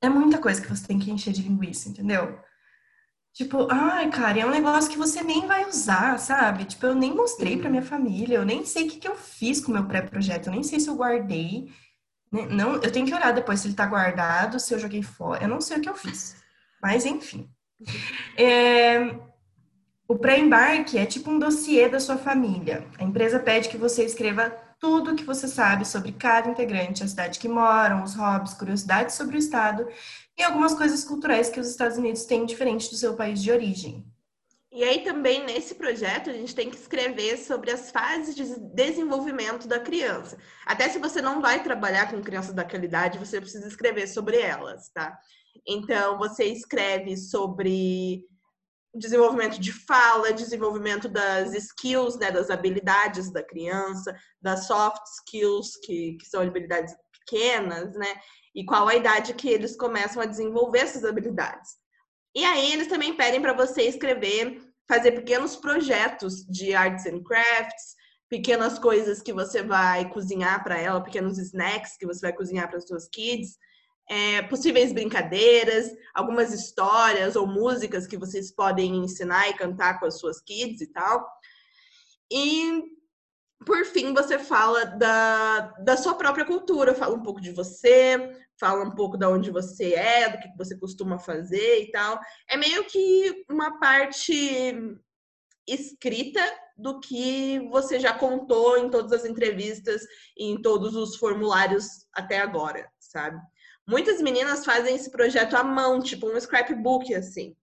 é 0.01 0.07
muita 0.07 0.37
coisa 0.37 0.61
que 0.61 0.69
você 0.69 0.87
tem 0.87 0.97
que 0.97 1.11
encher 1.11 1.33
de 1.33 1.41
linguiça, 1.41 1.89
entendeu? 1.89 2.39
Tipo, 3.33 3.67
ai, 3.71 4.09
cara, 4.09 4.39
é 4.39 4.45
um 4.45 4.49
negócio 4.49 4.91
que 4.91 4.97
você 4.97 5.23
nem 5.23 5.47
vai 5.47 5.65
usar, 5.65 6.19
sabe? 6.19 6.65
Tipo, 6.65 6.87
eu 6.87 6.95
nem 6.95 7.13
mostrei 7.15 7.57
para 7.57 7.69
minha 7.69 7.81
família, 7.81 8.35
eu 8.35 8.45
nem 8.45 8.65
sei 8.65 8.85
o 8.85 8.89
que, 8.89 8.99
que 8.99 9.07
eu 9.07 9.15
fiz 9.15 9.61
com 9.61 9.71
o 9.71 9.73
meu 9.73 9.85
pré-projeto, 9.85 10.47
eu 10.47 10.53
nem 10.53 10.63
sei 10.63 10.79
se 10.79 10.89
eu 10.89 10.95
guardei. 10.95 11.71
Né? 12.31 12.45
Não, 12.47 12.75
eu 12.75 12.91
tenho 12.91 13.05
que 13.05 13.13
olhar 13.13 13.31
depois 13.31 13.59
se 13.61 13.67
ele 13.67 13.75
tá 13.75 13.85
guardado, 13.85 14.59
se 14.59 14.73
eu 14.73 14.79
joguei 14.79 15.01
fora. 15.01 15.43
Eu 15.43 15.47
não 15.47 15.61
sei 15.61 15.77
o 15.77 15.81
que 15.81 15.89
eu 15.89 15.95
fiz. 15.95 16.35
Mas, 16.81 17.05
enfim. 17.05 17.49
É, 18.37 19.15
o 20.11 20.19
pré-embarque 20.19 20.97
é 20.97 21.05
tipo 21.05 21.31
um 21.31 21.39
dossiê 21.39 21.87
da 21.87 21.97
sua 21.97 22.17
família. 22.17 22.85
A 22.99 23.03
empresa 23.05 23.39
pede 23.39 23.69
que 23.69 23.77
você 23.77 24.03
escreva 24.03 24.49
tudo 24.77 25.11
o 25.11 25.15
que 25.15 25.23
você 25.23 25.47
sabe 25.47 25.87
sobre 25.87 26.11
cada 26.11 26.49
integrante, 26.49 27.01
a 27.01 27.07
cidade 27.07 27.39
que 27.39 27.47
moram, 27.47 28.03
os 28.03 28.13
hobbies, 28.13 28.53
curiosidades 28.53 29.15
sobre 29.15 29.37
o 29.37 29.39
estado 29.39 29.87
e 30.37 30.43
algumas 30.43 30.73
coisas 30.73 31.05
culturais 31.05 31.49
que 31.49 31.61
os 31.61 31.69
Estados 31.69 31.97
Unidos 31.97 32.25
têm 32.25 32.45
diferente 32.45 32.89
do 32.89 32.97
seu 32.97 33.15
país 33.15 33.41
de 33.41 33.53
origem. 33.53 34.05
E 34.69 34.83
aí 34.83 35.01
também 35.01 35.45
nesse 35.45 35.75
projeto 35.75 36.29
a 36.29 36.33
gente 36.33 36.53
tem 36.53 36.69
que 36.69 36.75
escrever 36.75 37.37
sobre 37.37 37.71
as 37.71 37.89
fases 37.89 38.35
de 38.35 38.43
desenvolvimento 38.75 39.65
da 39.65 39.79
criança. 39.79 40.37
Até 40.65 40.89
se 40.89 40.99
você 40.99 41.21
não 41.21 41.41
vai 41.41 41.63
trabalhar 41.63 42.11
com 42.11 42.21
crianças 42.21 42.53
daquela 42.53 42.83
idade, 42.83 43.17
você 43.17 43.39
precisa 43.39 43.65
escrever 43.65 44.07
sobre 44.07 44.41
elas, 44.41 44.89
tá? 44.89 45.17
Então 45.65 46.17
você 46.17 46.43
escreve 46.43 47.15
sobre 47.15 48.25
desenvolvimento 48.93 49.59
de 49.59 49.71
fala, 49.71 50.33
desenvolvimento 50.33 51.07
das 51.07 51.53
skills, 51.53 52.17
né, 52.17 52.31
das 52.31 52.49
habilidades 52.49 53.31
da 53.31 53.43
criança, 53.43 54.15
das 54.41 54.67
soft 54.67 55.01
skills, 55.19 55.77
que, 55.83 56.17
que 56.17 56.25
são 56.25 56.41
habilidades 56.41 56.93
pequenas, 57.19 57.95
né, 57.95 58.19
e 58.53 58.65
qual 58.65 58.87
a 58.87 58.95
idade 58.95 59.33
que 59.33 59.49
eles 59.49 59.77
começam 59.77 60.21
a 60.21 60.25
desenvolver 60.25 60.79
essas 60.79 61.05
habilidades. 61.05 61.71
E 62.35 62.43
aí 62.43 62.73
eles 62.73 62.87
também 62.87 63.15
pedem 63.15 63.41
para 63.41 63.53
você 63.53 63.83
escrever, 63.83 64.61
fazer 64.87 65.11
pequenos 65.13 65.55
projetos 65.55 66.45
de 66.45 66.73
arts 66.73 67.05
and 67.05 67.23
crafts, 67.23 67.95
pequenas 68.29 68.79
coisas 68.79 69.21
que 69.21 69.33
você 69.33 69.61
vai 69.61 70.09
cozinhar 70.09 70.63
para 70.63 70.77
ela, 70.77 71.03
pequenos 71.03 71.37
snacks 71.37 71.97
que 71.97 72.05
você 72.05 72.21
vai 72.21 72.33
cozinhar 72.33 72.69
para 72.69 72.77
as 72.77 72.87
suas 72.87 73.07
kids, 73.09 73.57
é, 74.09 74.41
possíveis 74.43 74.91
brincadeiras, 74.91 75.89
algumas 76.13 76.53
histórias 76.53 77.35
ou 77.35 77.47
músicas 77.47 78.05
que 78.05 78.17
vocês 78.17 78.51
podem 78.53 78.97
ensinar 78.97 79.49
e 79.49 79.53
cantar 79.53 79.99
com 79.99 80.05
as 80.05 80.19
suas 80.19 80.41
kids 80.41 80.81
e 80.81 80.87
tal. 80.87 81.25
E 82.31 82.83
por 83.65 83.85
fim, 83.85 84.13
você 84.13 84.39
fala 84.39 84.85
da, 84.85 85.59
da 85.83 85.95
sua 85.95 86.15
própria 86.15 86.45
cultura, 86.45 86.95
fala 86.95 87.15
um 87.15 87.21
pouco 87.21 87.39
de 87.39 87.51
você, 87.51 88.35
fala 88.59 88.83
um 88.83 88.91
pouco 88.91 89.17
de 89.17 89.25
onde 89.25 89.51
você 89.51 89.93
é, 89.93 90.29
do 90.29 90.39
que 90.39 90.57
você 90.57 90.77
costuma 90.77 91.19
fazer 91.19 91.83
e 91.83 91.91
tal. 91.91 92.19
É 92.49 92.57
meio 92.57 92.83
que 92.85 93.45
uma 93.49 93.79
parte 93.79 94.73
escrita 95.67 96.41
do 96.75 96.99
que 96.99 97.59
você 97.69 97.99
já 97.99 98.13
contou 98.13 98.77
em 98.77 98.89
todas 98.89 99.11
as 99.11 99.25
entrevistas 99.25 100.01
e 100.35 100.45
em 100.45 100.59
todos 100.59 100.95
os 100.95 101.15
formulários 101.15 101.85
até 102.13 102.39
agora, 102.39 102.89
sabe? 102.99 103.39
Muitas 103.87 104.21
meninas 104.21 104.63
fazem 104.63 104.95
esse 104.95 105.11
projeto 105.11 105.55
à 105.55 105.63
mão, 105.63 106.01
tipo 106.01 106.27
um 106.27 106.39
scrapbook, 106.39 107.13
assim. 107.13 107.55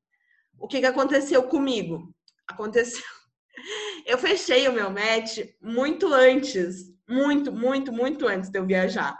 O 0.58 0.66
que, 0.66 0.80
que 0.80 0.86
aconteceu 0.86 1.42
comigo? 1.44 2.12
Aconteceu. 2.46 3.02
Eu 4.06 4.18
fechei 4.18 4.68
o 4.68 4.72
meu 4.72 4.90
match 4.90 5.38
muito 5.60 6.12
antes, 6.12 6.94
muito, 7.08 7.52
muito, 7.52 7.92
muito 7.92 8.26
antes 8.26 8.48
de 8.50 8.58
eu 8.58 8.64
viajar. 8.64 9.18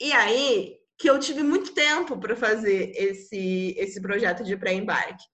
E 0.00 0.12
aí 0.12 0.80
que 1.00 1.08
eu 1.08 1.18
tive 1.18 1.42
muito 1.42 1.72
tempo 1.72 2.18
para 2.18 2.36
fazer 2.36 2.92
esse, 2.94 3.74
esse 3.78 4.00
projeto 4.02 4.44
de 4.44 4.54
pré-embarque. 4.54 5.24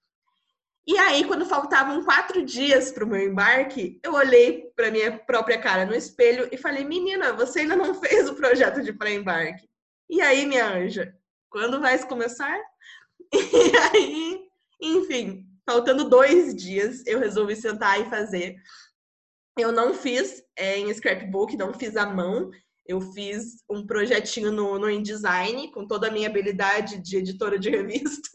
E 0.87 0.97
aí, 0.97 1.25
quando 1.25 1.45
faltavam 1.45 2.05
quatro 2.05 2.45
dias 2.45 2.93
para 2.93 3.05
o 3.05 3.09
meu 3.09 3.21
embarque, 3.21 3.99
eu 4.05 4.15
olhei 4.15 4.71
para 4.77 4.93
minha 4.93 5.19
própria 5.19 5.61
cara 5.61 5.85
no 5.85 5.97
espelho 5.97 6.49
e 6.53 6.57
falei: 6.57 6.85
Menina, 6.85 7.33
você 7.33 7.61
ainda 7.61 7.75
não 7.75 7.93
fez 8.01 8.29
o 8.29 8.37
projeto 8.37 8.81
de 8.81 8.93
pré-embarque. 8.93 9.69
E 10.09 10.21
aí, 10.21 10.47
minha 10.47 10.69
anja, 10.73 11.15
quando 11.51 11.81
vai 11.81 11.99
começar? 12.07 12.59
E 13.35 13.77
aí, 13.93 14.49
enfim, 14.81 15.45
faltando 15.69 16.09
dois 16.09 16.55
dias, 16.55 17.05
eu 17.07 17.19
resolvi 17.19 17.57
sentar 17.57 18.01
e 18.01 18.09
fazer. 18.09 18.57
Eu 19.59 19.73
não 19.73 19.93
fiz 19.95 20.45
é, 20.55 20.79
em 20.79 20.93
scrapbook, 20.95 21.57
não 21.57 21.75
fiz 21.75 21.97
à 21.97 22.07
mão. 22.07 22.51
Eu 22.87 23.01
fiz 23.01 23.65
um 23.69 23.85
projetinho 23.85 24.53
no, 24.53 24.79
no 24.79 24.89
InDesign, 24.89 25.73
com 25.73 25.87
toda 25.87 26.07
a 26.07 26.11
minha 26.11 26.29
habilidade 26.29 26.99
de 26.99 27.17
editora 27.17 27.59
de 27.59 27.69
revista 27.71 28.29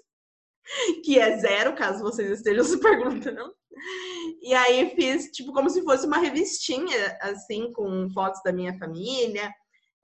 que 1.03 1.19
é 1.19 1.37
zero, 1.37 1.75
caso 1.75 2.03
vocês 2.03 2.31
estejam 2.31 2.63
se 2.63 2.79
perguntando. 2.79 3.53
E 4.41 4.53
aí 4.53 4.93
fiz, 4.95 5.31
tipo, 5.31 5.53
como 5.53 5.69
se 5.69 5.83
fosse 5.83 6.05
uma 6.05 6.17
revistinha, 6.17 7.17
assim, 7.21 7.71
com 7.73 8.09
fotos 8.11 8.41
da 8.43 8.51
minha 8.51 8.77
família, 8.77 9.51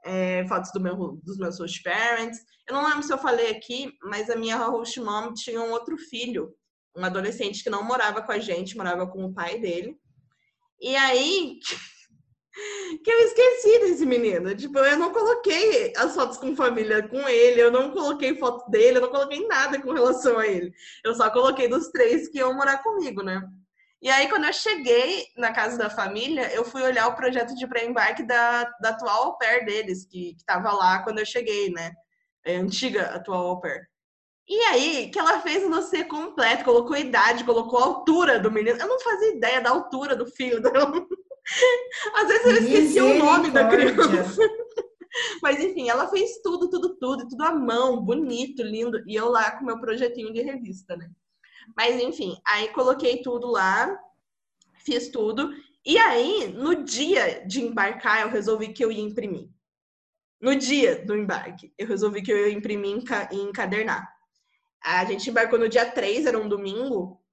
é, 0.05 0.45
fotos 0.47 0.71
do 0.71 0.79
meu, 0.79 1.19
dos 1.23 1.37
meus 1.37 1.59
host 1.59 1.81
parents. 1.83 2.39
Eu 2.67 2.75
não 2.75 2.85
lembro 2.85 3.03
se 3.03 3.11
eu 3.11 3.17
falei 3.17 3.51
aqui, 3.51 3.93
mas 4.03 4.29
a 4.29 4.35
minha 4.35 4.57
host 4.57 4.99
mom 4.99 5.33
tinha 5.33 5.61
um 5.61 5.71
outro 5.71 5.97
filho, 5.97 6.53
um 6.95 7.03
adolescente 7.03 7.63
que 7.63 7.69
não 7.69 7.83
morava 7.83 8.21
com 8.21 8.31
a 8.31 8.39
gente, 8.39 8.77
morava 8.77 9.07
com 9.07 9.25
o 9.25 9.33
pai 9.33 9.59
dele. 9.59 9.97
E 10.79 10.95
aí, 10.95 11.59
que 13.03 13.11
eu 13.11 13.19
esqueci 13.19 13.79
desse 13.79 14.05
menino. 14.05 14.55
Tipo, 14.55 14.79
eu 14.79 14.97
não 14.97 15.11
coloquei 15.11 15.93
as 15.95 16.13
fotos 16.15 16.37
com 16.37 16.55
família 16.55 17.07
com 17.07 17.27
ele, 17.27 17.61
eu 17.61 17.71
não 17.71 17.91
coloquei 17.91 18.37
foto 18.37 18.69
dele, 18.69 18.97
eu 18.97 19.01
não 19.01 19.09
coloquei 19.09 19.45
nada 19.47 19.81
com 19.81 19.93
relação 19.93 20.39
a 20.39 20.47
ele. 20.47 20.73
Eu 21.03 21.13
só 21.15 21.29
coloquei 21.29 21.67
dos 21.67 21.89
três 21.89 22.27
que 22.27 22.39
iam 22.39 22.53
morar 22.53 22.83
comigo, 22.83 23.23
né? 23.23 23.41
E 24.01 24.09
aí, 24.09 24.29
quando 24.29 24.45
eu 24.45 24.53
cheguei 24.53 25.25
na 25.35 25.51
casa 25.51 25.77
da 25.77 25.89
família, 25.89 26.53
eu 26.53 26.63
fui 26.63 26.83
olhar 26.83 27.07
o 27.07 27.15
projeto 27.15 27.55
de 27.55 27.67
pré-embarque 27.67 28.23
da, 28.23 28.63
da 28.79 28.89
atual 28.89 29.23
au 29.23 29.37
pair 29.37 29.65
deles, 29.65 30.05
que, 30.05 30.35
que 30.35 30.45
tava 30.45 30.71
lá 30.71 31.03
quando 31.03 31.19
eu 31.19 31.25
cheguei, 31.25 31.71
né? 31.71 31.91
É, 32.45 32.57
antiga 32.57 33.15
atual 33.15 33.47
au 33.47 33.59
pair. 33.59 33.87
E 34.47 34.55
aí, 34.61 35.09
que 35.11 35.19
ela 35.19 35.41
fez 35.41 35.67
no 35.67 35.81
C 35.81 36.05
completo, 36.05 36.63
colocou 36.63 36.95
idade, 36.95 37.43
colocou 37.43 37.79
a 37.79 37.85
altura 37.85 38.39
do 38.39 38.51
menino. 38.51 38.77
Eu 38.79 38.87
não 38.87 38.99
fazia 38.99 39.35
ideia 39.35 39.59
da 39.59 39.71
altura 39.71 40.15
do 40.15 40.25
filho 40.25 40.61
dela. 40.61 40.93
Às 42.15 42.27
vezes 42.27 42.45
eu 42.45 42.53
esqueci 42.53 43.01
o 43.01 43.17
nome 43.17 43.51
da 43.51 43.67
criança. 43.67 44.41
Mas 45.41 45.59
enfim, 45.59 45.89
ela 45.89 46.07
fez 46.07 46.39
tudo, 46.41 46.69
tudo, 46.69 46.95
tudo, 46.97 47.27
tudo 47.27 47.43
à 47.43 47.53
mão, 47.53 48.01
bonito, 48.01 48.61
lindo. 48.61 49.03
E 49.07 49.15
eu 49.15 49.29
lá 49.29 49.51
com 49.51 49.65
meu 49.65 49.79
projetinho 49.79 50.31
de 50.31 50.41
revista, 50.41 50.95
né? 50.95 51.09
Mas 51.75 52.01
enfim, 52.01 52.37
aí 52.45 52.69
coloquei 52.69 53.21
tudo 53.21 53.47
lá, 53.47 53.97
fiz 54.83 55.09
tudo. 55.09 55.53
E 55.85 55.97
aí, 55.97 56.47
no 56.53 56.83
dia 56.83 57.45
de 57.45 57.61
embarcar, 57.61 58.21
eu 58.21 58.29
resolvi 58.29 58.73
que 58.73 58.83
eu 58.83 58.91
ia 58.91 59.01
imprimir. 59.01 59.49
No 60.39 60.55
dia 60.55 61.03
do 61.05 61.15
embarque, 61.15 61.73
eu 61.77 61.87
resolvi 61.87 62.21
que 62.21 62.31
eu 62.31 62.47
ia 62.47 62.53
imprimir 62.53 63.03
e 63.31 63.35
encadernar. 63.37 64.07
A 64.83 65.03
gente 65.05 65.29
embarcou 65.29 65.57
no 65.57 65.69
dia 65.69 65.89
3, 65.89 66.25
era 66.25 66.39
um 66.39 66.49
domingo. 66.49 67.21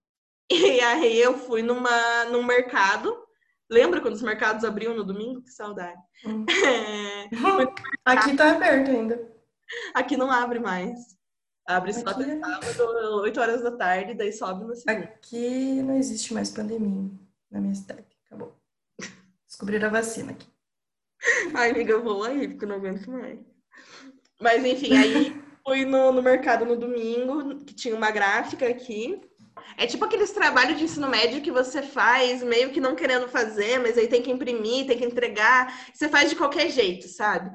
E 0.50 0.79
aí 0.79 1.19
eu 1.19 1.38
fui 1.38 1.62
numa, 1.62 2.26
num 2.26 2.43
mercado 2.43 3.25
Lembra 3.71 4.00
quando 4.00 4.14
os 4.14 4.23
mercados 4.23 4.64
abriam 4.64 4.95
no 4.95 5.05
domingo? 5.05 5.43
Que 5.43 5.50
saudade. 5.50 6.00
Hum. 6.25 6.45
É... 6.64 7.29
Aqui 8.05 8.37
tá 8.37 8.53
aberto 8.53 8.91
ainda. 8.91 9.33
Aqui 9.95 10.17
não 10.17 10.31
abre 10.31 10.61
mais. 10.61 10.99
Abre 11.66 11.94
só 11.94 12.11
até 12.11 12.25
é 12.25 12.38
sábado, 12.38 13.23
8 13.23 13.40
horas 13.40 13.62
da 13.62 13.71
tarde, 13.73 14.14
daí 14.14 14.33
sobe 14.33 14.64
no 14.64 14.75
segundo. 14.75 15.04
Aqui 15.04 15.83
não 15.83 15.97
existe 15.97 16.35
mais 16.35 16.50
pandemia 16.50 17.11
na 17.50 17.61
minha 17.61 17.75
cidade. 17.75 18.04
Acabou. 18.26 18.54
Descobriram 19.47 19.88
a 19.88 19.92
vacina 19.92 20.33
aqui. 20.33 20.47
Ai, 21.54 21.71
amiga, 21.71 21.92
eu 21.92 22.02
vou 22.02 22.23
aí, 22.23 22.49
porque 22.49 22.66
eu 22.66 22.68
não 22.68 22.76
aguento 22.76 23.11
mais. 23.11 23.38
Mas 24.38 24.62
enfim, 24.62 24.94
aí 24.94 25.42
fui 25.64 25.87
no, 25.87 26.12
no 26.12 26.23
mercado 26.23 26.66
no 26.66 26.76
domingo, 26.76 27.64
que 27.64 27.75
tinha 27.75 27.97
uma 27.97 28.11
gráfica 28.11 28.68
aqui. 28.68 29.18
É 29.78 29.87
tipo 29.87 30.04
aqueles 30.04 30.33
trabalhos 30.33 30.76
de 30.76 30.85
ensino 30.85 31.09
médio 31.09 31.40
que 31.40 31.50
você 31.50 31.80
faz 31.80 32.42
meio 32.42 32.73
que 32.73 32.80
não 32.80 32.94
querendo 32.94 33.26
fazer, 33.28 33.78
mas 33.78 33.97
aí 33.97 34.06
tem 34.06 34.21
que 34.21 34.30
imprimir, 34.30 34.87
tem 34.87 34.99
que 34.99 35.04
entregar. 35.04 35.88
Você 35.94 36.11
faz 36.11 36.28
de 36.28 36.37
qualquer 36.37 36.71
jeito, 36.71 37.09
sabe? 37.09 37.50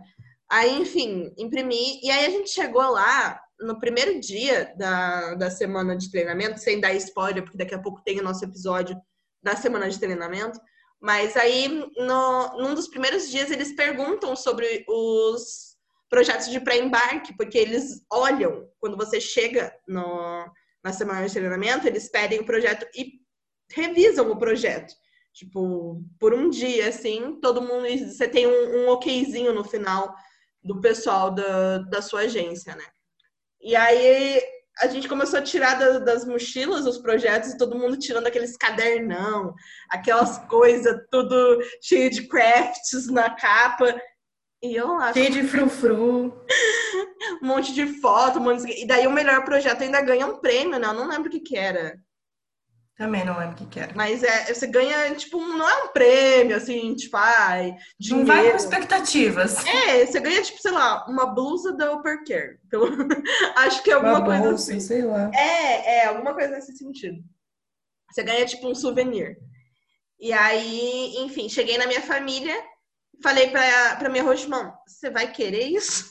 Aí, 0.50 0.80
enfim, 0.80 1.32
imprimi. 1.38 2.00
E 2.02 2.10
aí 2.10 2.26
a 2.26 2.30
gente 2.32 2.50
chegou 2.50 2.82
lá 2.82 3.40
no 3.60 3.80
primeiro 3.80 4.20
dia 4.20 4.74
da, 4.78 5.36
da 5.36 5.52
semana 5.52 5.96
de 5.96 6.10
treinamento, 6.10 6.60
sem 6.60 6.80
dar 6.80 6.94
spoiler, 6.96 7.44
porque 7.44 7.58
daqui 7.58 7.76
a 7.76 7.82
pouco 7.82 8.02
tem 8.04 8.20
o 8.20 8.24
nosso 8.24 8.44
episódio 8.44 9.00
da 9.42 9.56
semana 9.56 9.90
de 9.90 10.00
treinamento. 10.00 10.60
Mas 11.02 11.38
aí, 11.38 11.68
no, 11.98 12.58
num 12.58 12.74
dos 12.74 12.88
primeiros 12.88 13.30
dias, 13.30 13.52
eles 13.52 13.74
perguntam 13.74 14.36
sobre 14.36 14.86
os 14.88 15.78
projetos 16.10 16.50
de 16.50 16.60
pré-embarque, 16.60 17.36
porque 17.38 17.58
eles 17.58 18.04
olham 18.12 18.68
quando 18.80 18.98
você 18.98 19.22
chega 19.22 19.74
no, 19.88 20.46
na 20.84 20.92
semana 20.92 21.26
de 21.26 21.34
treinamento, 21.34 21.88
eles 21.88 22.10
pedem 22.10 22.40
o 22.40 22.46
projeto 22.46 22.86
e 22.96 23.14
revisam 23.72 24.30
o 24.32 24.38
projeto. 24.38 24.94
Tipo, 25.34 26.04
por 26.20 26.34
um 26.34 26.50
dia, 26.50 26.90
assim, 26.90 27.40
todo 27.40 27.62
mundo. 27.62 27.88
Você 27.88 28.28
tem 28.28 28.48
um, 28.48 28.84
um 28.84 28.90
okzinho 28.90 29.54
no 29.54 29.64
final 29.64 30.14
do 30.62 30.82
pessoal 30.82 31.32
da, 31.32 31.78
da 31.78 32.02
sua 32.02 32.22
agência, 32.22 32.76
né? 32.76 32.84
E 33.62 33.76
aí 33.76 34.42
a 34.82 34.88
gente 34.88 35.08
começou 35.08 35.40
a 35.40 35.44
tirar 35.44 35.78
da, 35.78 36.00
das 36.00 36.26
mochilas 36.26 36.86
os 36.86 36.98
projetos 36.98 37.52
e 37.52 37.58
todo 37.58 37.78
mundo 37.78 37.98
tirando 37.98 38.28
aqueles 38.28 38.56
cadernão, 38.56 39.54
aquelas 39.90 40.38
coisas 40.48 40.96
tudo 41.12 41.60
cheio 41.82 42.10
de 42.10 42.28
crafts 42.28 43.08
na 43.08 43.30
capa. 43.30 44.00
E 44.62 44.76
eu 44.76 44.88
lá. 44.88 45.14
Cheio 45.14 45.32
de 45.32 45.44
frufru. 45.44 46.34
um 47.42 47.48
monte 47.48 47.74
de 47.74 47.88
foto, 48.00 48.40
um 48.40 48.44
monte 48.44 48.66
de... 48.66 48.84
E 48.84 48.88
daí 48.88 49.08
o 49.08 49.12
melhor 49.12 49.44
projeto 49.46 49.84
ainda 49.84 50.02
ganha 50.02 50.26
um 50.26 50.40
prêmio, 50.40 50.80
né? 50.80 50.88
Eu 50.88 50.94
não 50.94 51.08
lembro 51.08 51.30
o 51.30 51.32
que 51.32 51.40
que 51.40 51.58
era. 51.58 51.98
Também 53.00 53.26
não 53.26 53.40
lembro 53.40 53.54
o 53.54 53.56
que 53.56 53.66
que 53.66 53.80
era. 53.80 53.94
Mas 53.96 54.22
é, 54.24 54.54
você 54.54 54.68
ganha, 54.68 55.16
tipo, 55.16 55.40
não 55.40 55.68
é 55.68 55.84
um 55.84 55.88
prêmio, 55.88 56.56
assim, 56.56 56.94
tipo, 56.96 57.18
ai, 57.18 57.76
dinheiro. 57.98 58.28
Não 58.28 58.36
vai 58.36 58.52
com 58.52 58.58
expectativas. 58.58 59.66
É, 59.66 60.06
você 60.06 60.20
ganha, 60.20 60.44
tipo, 60.44 60.62
sei 60.62 60.72
lá, 60.72 61.06
uma 61.08 61.26
blusa 61.26 61.72
da 61.72 61.94
Upper 61.94 62.24
Care. 62.26 62.60
Pelo... 62.70 62.88
Acho 63.56 63.82
que 63.82 63.90
é 63.90 63.94
alguma 63.94 64.20
uma 64.20 64.26
coisa 64.26 64.50
bolsa, 64.50 64.72
assim. 64.72 64.80
sei 64.82 65.02
lá. 65.02 65.32
É, 65.34 66.00
é, 66.00 66.06
alguma 66.08 66.34
coisa 66.34 66.50
nesse 66.50 66.78
sentido. 66.78 67.24
Você 68.12 68.22
ganha, 68.22 68.46
tipo, 68.46 68.68
um 68.68 68.76
souvenir. 68.76 69.38
E 70.20 70.32
aí, 70.34 71.16
enfim, 71.20 71.48
cheguei 71.48 71.78
na 71.78 71.88
minha 71.88 72.02
família 72.02 72.62
Falei 73.22 73.50
pra, 73.50 73.98
pra 73.98 74.10
minha 74.10 74.24
Rochman, 74.24 74.72
você 74.88 75.10
vai 75.10 75.32
querer 75.32 75.68
isso? 75.68 76.10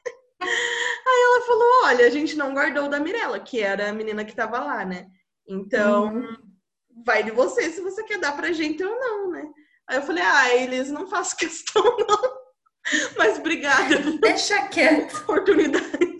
Aí 0.40 1.22
ela 1.22 1.46
falou, 1.46 1.68
olha, 1.84 2.06
a 2.06 2.10
gente 2.10 2.36
não 2.36 2.52
guardou 2.52 2.88
da 2.88 3.00
Mirella, 3.00 3.40
que 3.40 3.60
era 3.60 3.88
a 3.88 3.92
menina 3.92 4.24
que 4.24 4.34
tava 4.34 4.58
lá, 4.58 4.84
né? 4.84 5.06
Então, 5.46 6.14
uhum. 6.14 6.36
vai 7.04 7.22
de 7.22 7.30
você 7.30 7.70
se 7.70 7.80
você 7.80 8.02
quer 8.04 8.18
dar 8.18 8.36
pra 8.36 8.52
gente 8.52 8.82
ou 8.82 8.98
não, 8.98 9.30
né? 9.30 9.44
Aí 9.88 9.96
eu 9.96 10.02
falei, 10.02 10.22
ah, 10.22 10.54
eles 10.54 10.90
não 10.90 11.06
faço 11.06 11.36
questão, 11.38 11.82
não. 11.82 12.44
Mas 13.16 13.38
obrigada. 13.38 13.96
Deixa 14.20 14.68
quieto. 14.68 15.16
Oportunidade. 15.22 16.14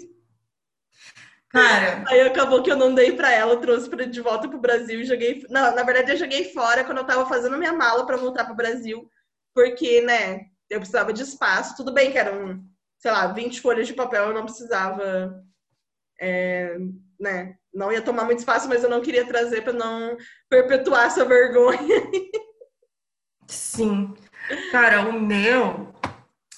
Cara. 1.48 2.04
Aí 2.08 2.20
acabou 2.22 2.62
que 2.62 2.70
eu 2.70 2.76
não 2.76 2.94
dei 2.94 3.12
pra 3.12 3.30
ela, 3.30 3.60
trouxe 3.60 3.88
pra, 3.88 4.04
de 4.04 4.20
volta 4.20 4.48
pro 4.48 4.58
Brasil 4.58 5.00
e 5.00 5.04
joguei. 5.04 5.46
Não, 5.48 5.74
na 5.74 5.82
verdade 5.82 6.12
eu 6.12 6.16
joguei 6.16 6.52
fora 6.52 6.84
quando 6.84 6.98
eu 6.98 7.06
tava 7.06 7.26
fazendo 7.26 7.56
minha 7.56 7.72
mala 7.72 8.04
pra 8.04 8.16
voltar 8.16 8.44
pro 8.44 8.56
Brasil 8.56 9.08
porque, 9.54 10.02
né, 10.02 10.46
eu 10.68 10.80
precisava 10.80 11.12
de 11.12 11.22
espaço. 11.22 11.76
Tudo 11.76 11.92
bem 11.92 12.10
que 12.10 12.18
eram, 12.18 12.62
sei 12.98 13.12
lá, 13.12 13.28
20 13.28 13.60
folhas 13.60 13.86
de 13.86 13.94
papel, 13.94 14.26
eu 14.26 14.34
não 14.34 14.44
precisava, 14.44 15.42
é, 16.20 16.76
né, 17.18 17.56
não 17.74 17.90
ia 17.90 18.00
tomar 18.00 18.24
muito 18.24 18.38
espaço, 18.38 18.68
mas 18.68 18.82
eu 18.82 18.90
não 18.90 19.00
queria 19.00 19.26
trazer 19.26 19.62
para 19.62 19.72
não 19.72 20.16
perpetuar 20.48 21.06
essa 21.06 21.24
vergonha. 21.24 22.02
Sim. 23.48 24.14
Cara, 24.70 25.08
o 25.08 25.20
meu. 25.20 25.92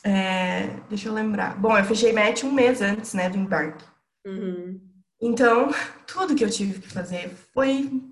é, 0.04 0.68
deixa 0.88 1.08
eu 1.08 1.14
lembrar. 1.14 1.58
Bom, 1.58 1.76
eu 1.76 1.84
fechei 1.84 2.12
match 2.12 2.44
um 2.44 2.52
mês 2.52 2.82
antes, 2.82 3.14
né, 3.14 3.30
do 3.30 3.38
embarque. 3.38 3.84
Uhum. 4.26 4.80
Então, 5.20 5.70
tudo 6.06 6.34
que 6.34 6.44
eu 6.44 6.50
tive 6.50 6.80
que 6.80 6.92
fazer 6.92 7.30
foi 7.54 8.02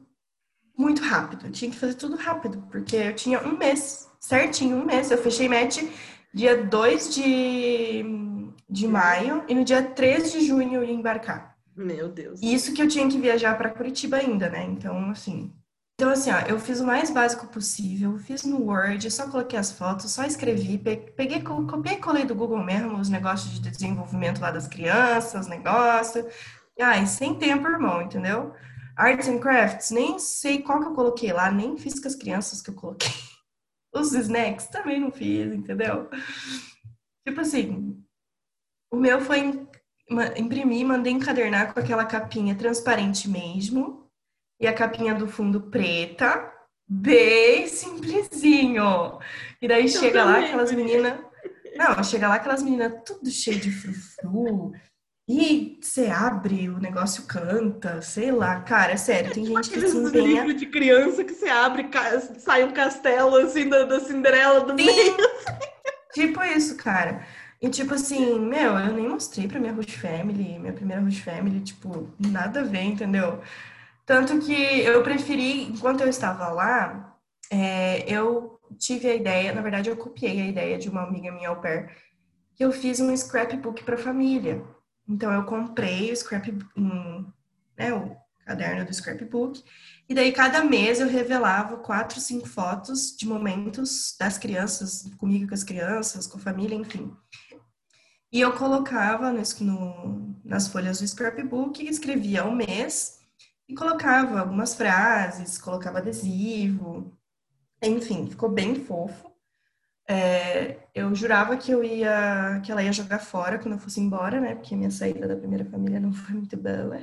muito 0.76 1.02
rápido. 1.02 1.46
Eu 1.46 1.52
tinha 1.52 1.70
que 1.70 1.76
fazer 1.76 1.94
tudo 1.94 2.16
rápido, 2.16 2.66
porque 2.70 2.96
eu 2.96 3.14
tinha 3.14 3.40
um 3.40 3.56
mês, 3.56 4.08
certinho, 4.18 4.76
um 4.76 4.84
mês. 4.84 5.10
Eu 5.10 5.18
fechei 5.18 5.48
match 5.48 5.82
dia 6.32 6.64
2 6.64 7.14
de, 7.14 8.04
de 8.68 8.88
maio 8.88 9.44
e 9.48 9.54
no 9.54 9.64
dia 9.64 9.82
3 9.82 10.32
de 10.32 10.40
junho 10.46 10.74
eu 10.74 10.84
ia 10.84 10.92
embarcar. 10.92 11.53
Meu 11.76 12.08
Deus. 12.08 12.40
Isso 12.42 12.72
que 12.72 12.82
eu 12.82 12.88
tinha 12.88 13.08
que 13.08 13.18
viajar 13.18 13.56
para 13.58 13.70
Curitiba 13.70 14.16
ainda, 14.18 14.48
né? 14.48 14.64
Então, 14.64 15.10
assim. 15.10 15.52
Então, 16.00 16.10
assim, 16.10 16.30
ó, 16.30 16.40
eu 16.48 16.58
fiz 16.58 16.80
o 16.80 16.86
mais 16.86 17.10
básico 17.10 17.46
possível, 17.46 18.18
fiz 18.18 18.42
no 18.44 18.60
Word, 18.64 19.08
só 19.10 19.28
coloquei 19.30 19.58
as 19.58 19.70
fotos, 19.70 20.10
só 20.10 20.24
escrevi, 20.24 20.76
pe- 20.76 21.12
peguei, 21.16 21.40
co- 21.40 21.66
copiei 21.68 21.96
e 21.96 22.00
colei 22.00 22.24
do 22.24 22.34
Google 22.34 22.62
mesmo 22.64 22.98
os 22.98 23.08
negócios 23.08 23.60
de 23.60 23.70
desenvolvimento 23.70 24.40
lá 24.40 24.50
das 24.50 24.66
crianças, 24.66 25.46
negócio. 25.46 26.26
Ai, 26.80 27.06
sem 27.06 27.34
tempo, 27.38 27.68
irmão, 27.68 28.02
entendeu? 28.02 28.52
Arts 28.96 29.28
and 29.28 29.38
Crafts, 29.38 29.90
nem 29.92 30.18
sei 30.18 30.62
qual 30.62 30.80
que 30.80 30.86
eu 30.88 30.94
coloquei 30.94 31.32
lá, 31.32 31.50
nem 31.50 31.76
fiz 31.78 32.00
com 32.00 32.08
as 32.08 32.14
crianças 32.16 32.60
que 32.60 32.70
eu 32.70 32.74
coloquei. 32.74 33.08
Os 33.94 34.12
snacks 34.14 34.66
também 34.68 35.00
não 35.00 35.12
fiz, 35.12 35.52
entendeu? 35.54 36.10
Tipo 37.26 37.40
assim, 37.40 38.02
o 38.90 38.96
meu 38.96 39.20
foi 39.20 39.68
im- 40.08 40.14
ma- 40.14 40.32
imprimir, 40.36 40.86
mandei 40.86 41.12
encadernar 41.12 41.72
com 41.72 41.80
aquela 41.80 42.04
capinha 42.04 42.54
transparente 42.54 43.28
mesmo. 43.28 44.04
E 44.60 44.66
a 44.66 44.72
capinha 44.72 45.14
do 45.14 45.26
fundo 45.28 45.62
preta, 45.62 46.50
bem 46.88 47.66
simplesinho. 47.66 49.18
E 49.60 49.66
daí 49.68 49.88
chega 49.88 50.24
lá 50.24 50.38
aquelas 50.38 50.72
meninas. 50.72 51.18
Não, 51.76 52.02
chega 52.04 52.28
lá 52.28 52.36
aquelas 52.36 52.62
meninas 52.62 52.94
tudo 53.04 53.28
cheio 53.30 53.58
de 53.58 53.70
frufru. 53.70 54.72
E 55.28 55.78
você 55.82 56.06
abre, 56.08 56.68
o 56.68 56.78
negócio 56.78 57.24
canta, 57.26 58.00
sei 58.02 58.30
lá. 58.30 58.60
Cara, 58.60 58.96
sério, 58.96 59.32
tem 59.32 59.44
gente 59.46 59.70
que 59.70 59.80
se 59.88 59.96
empenha. 59.96 60.24
livros 60.44 60.56
de 60.56 60.66
criança 60.66 61.24
que 61.24 61.32
você 61.32 61.48
abre, 61.48 61.88
sai 62.38 62.62
um 62.62 62.72
castelo 62.72 63.34
assim 63.36 63.68
da, 63.68 63.84
da 63.84 63.98
Cinderela 64.00 64.60
do 64.60 64.74
meio. 64.74 64.90
Sim, 64.92 65.16
tipo 66.12 66.42
isso, 66.44 66.76
cara. 66.76 67.26
E 67.64 67.70
tipo 67.70 67.94
assim, 67.94 68.38
meu, 68.38 68.78
eu 68.78 68.92
nem 68.92 69.08
mostrei 69.08 69.48
pra 69.48 69.58
minha 69.58 69.72
Rush 69.72 69.94
Family, 69.94 70.58
minha 70.58 70.74
primeira 70.74 71.00
Rush 71.00 71.20
Family, 71.20 71.62
tipo, 71.62 72.10
nada 72.18 72.60
a 72.60 72.62
ver, 72.62 72.82
entendeu? 72.82 73.40
Tanto 74.04 74.38
que 74.38 74.52
eu 74.52 75.02
preferi, 75.02 75.62
enquanto 75.62 76.02
eu 76.02 76.08
estava 76.08 76.48
lá, 76.48 77.16
é, 77.50 78.04
eu 78.06 78.60
tive 78.78 79.08
a 79.08 79.14
ideia, 79.14 79.54
na 79.54 79.62
verdade 79.62 79.88
eu 79.88 79.96
copiei 79.96 80.42
a 80.42 80.46
ideia 80.46 80.76
de 80.78 80.90
uma 80.90 81.04
amiga 81.04 81.32
minha 81.32 81.48
au 81.48 81.56
pair, 81.56 81.90
que 82.54 82.62
eu 82.62 82.70
fiz 82.70 83.00
um 83.00 83.16
scrapbook 83.16 83.82
para 83.82 83.96
família. 83.96 84.62
Então 85.08 85.32
eu 85.32 85.44
comprei 85.44 86.12
o 86.12 86.16
scrapbook, 86.16 86.68
um, 86.78 87.24
né, 87.78 87.94
o 87.94 88.14
caderno 88.44 88.84
do 88.84 88.92
scrapbook, 88.92 89.64
e 90.06 90.14
daí 90.14 90.32
cada 90.32 90.62
mês 90.62 91.00
eu 91.00 91.08
revelava 91.08 91.78
quatro, 91.78 92.20
cinco 92.20 92.46
fotos 92.46 93.16
de 93.16 93.26
momentos 93.26 94.14
das 94.20 94.36
crianças, 94.36 95.10
comigo 95.16 95.48
com 95.48 95.54
as 95.54 95.64
crianças, 95.64 96.26
com 96.26 96.36
a 96.36 96.42
família, 96.42 96.74
enfim. 96.74 97.10
E 98.34 98.40
eu 98.40 98.52
colocava 98.52 99.32
no, 99.32 99.40
no, 99.60 100.36
nas 100.44 100.66
folhas 100.66 100.98
do 100.98 101.06
scrapbook, 101.06 101.86
escrevia 101.86 102.44
o 102.44 102.52
mês 102.52 103.20
e 103.68 103.76
colocava 103.76 104.40
algumas 104.40 104.74
frases, 104.74 105.56
colocava 105.56 105.98
adesivo, 105.98 107.16
enfim, 107.80 108.26
ficou 108.26 108.48
bem 108.48 108.74
fofo. 108.74 109.32
É, 110.08 110.80
eu 110.92 111.14
jurava 111.14 111.56
que 111.56 111.70
eu 111.70 111.84
ia, 111.84 112.60
que 112.64 112.72
ela 112.72 112.82
ia 112.82 112.92
jogar 112.92 113.20
fora 113.20 113.56
quando 113.56 113.74
eu 113.74 113.78
fosse 113.78 114.00
embora, 114.00 114.40
né? 114.40 114.56
Porque 114.56 114.74
minha 114.74 114.90
saída 114.90 115.28
da 115.28 115.36
primeira 115.36 115.64
família 115.64 116.00
não 116.00 116.12
foi 116.12 116.34
muito 116.34 116.56
boa. 116.56 117.00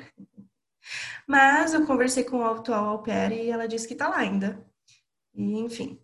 Mas 1.26 1.74
eu 1.74 1.88
conversei 1.88 2.26
com 2.26 2.40
o 2.40 2.44
atual 2.44 2.90
au 2.90 3.04
pair 3.04 3.46
e 3.46 3.50
ela 3.50 3.70
disse 3.70 3.88
que 3.88 3.96
tá 3.96 4.10
lá 4.10 4.18
ainda. 4.18 4.62
E, 5.34 5.60
enfim, 5.60 5.98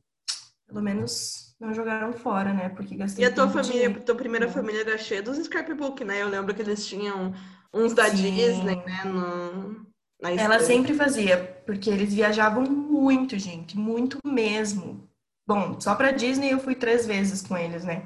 pelo 0.66 0.82
menos 0.82 1.47
não 1.60 1.74
jogaram 1.74 2.14
fora, 2.14 2.54
né? 2.54 2.70
Porque 2.70 2.96
gastei 2.96 3.26
E 3.26 3.28
a 3.28 3.34
tua 3.34 3.50
família, 3.50 3.72
dinheiro. 3.90 4.02
tua 4.02 4.16
primeira 4.16 4.48
família 4.50 4.82
era 4.82 4.98
cheia 4.98 5.22
dos 5.22 5.38
scrapbook, 5.38 6.04
né? 6.04 6.22
Eu 6.22 6.30
lembro 6.30 6.54
que 6.54 6.62
eles 6.62 6.86
tinham 6.86 7.34
uns 7.74 7.94
da 7.94 8.10
Sim. 8.10 8.16
Disney, 8.16 8.76
né? 8.76 9.04
No, 9.06 9.86
Ela 10.22 10.60
sempre 10.60 10.94
fazia, 10.94 11.38
porque 11.66 11.90
eles 11.90 12.14
viajavam 12.14 12.64
muito, 12.64 13.38
gente, 13.38 13.78
muito 13.78 14.20
mesmo. 14.26 15.08
Bom, 15.48 15.80
só 15.80 15.96
pra 15.96 16.12
Disney 16.12 16.52
eu 16.52 16.60
fui 16.60 16.76
três 16.76 17.06
vezes 17.06 17.42
com 17.42 17.58
eles, 17.58 17.84
né? 17.84 18.04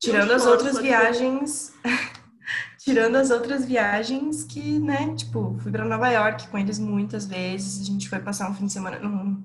Tirando 0.00 0.32
as 0.32 0.46
outras 0.46 0.78
viagens, 0.78 1.72
tirando 2.78 3.16
as 3.16 3.30
outras 3.30 3.64
viagens 3.64 4.44
que, 4.44 4.78
né, 4.78 5.14
tipo, 5.14 5.56
fui 5.60 5.70
pra 5.70 5.84
Nova 5.84 6.08
York 6.10 6.48
com 6.48 6.58
eles 6.58 6.78
muitas 6.78 7.26
vezes, 7.26 7.80
a 7.82 7.84
gente 7.84 8.08
foi 8.08 8.18
passar 8.18 8.50
um 8.50 8.54
fim 8.54 8.66
de 8.66 8.72
semana 8.72 8.98
num, 8.98 9.44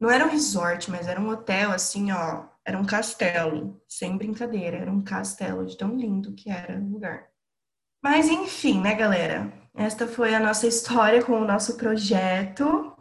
não 0.00 0.10
era 0.10 0.26
um 0.26 0.30
resort, 0.30 0.90
mas 0.90 1.06
era 1.06 1.20
um 1.20 1.28
hotel 1.28 1.70
assim, 1.70 2.12
ó, 2.12 2.44
era 2.64 2.78
um 2.78 2.84
castelo, 2.84 3.80
sem 3.88 4.16
brincadeira, 4.16 4.78
era 4.78 4.90
um 4.90 5.02
castelo 5.02 5.64
de 5.64 5.76
tão 5.76 5.96
lindo 5.96 6.34
que 6.34 6.50
era 6.50 6.78
o 6.78 6.90
lugar. 6.90 7.28
Mas 8.02 8.28
enfim, 8.28 8.80
né, 8.80 8.94
galera? 8.94 9.52
Esta 9.74 10.06
foi 10.06 10.34
a 10.34 10.40
nossa 10.40 10.66
história 10.66 11.22
com 11.24 11.32
o 11.32 11.44
nosso 11.44 11.76
projeto. 11.76 12.92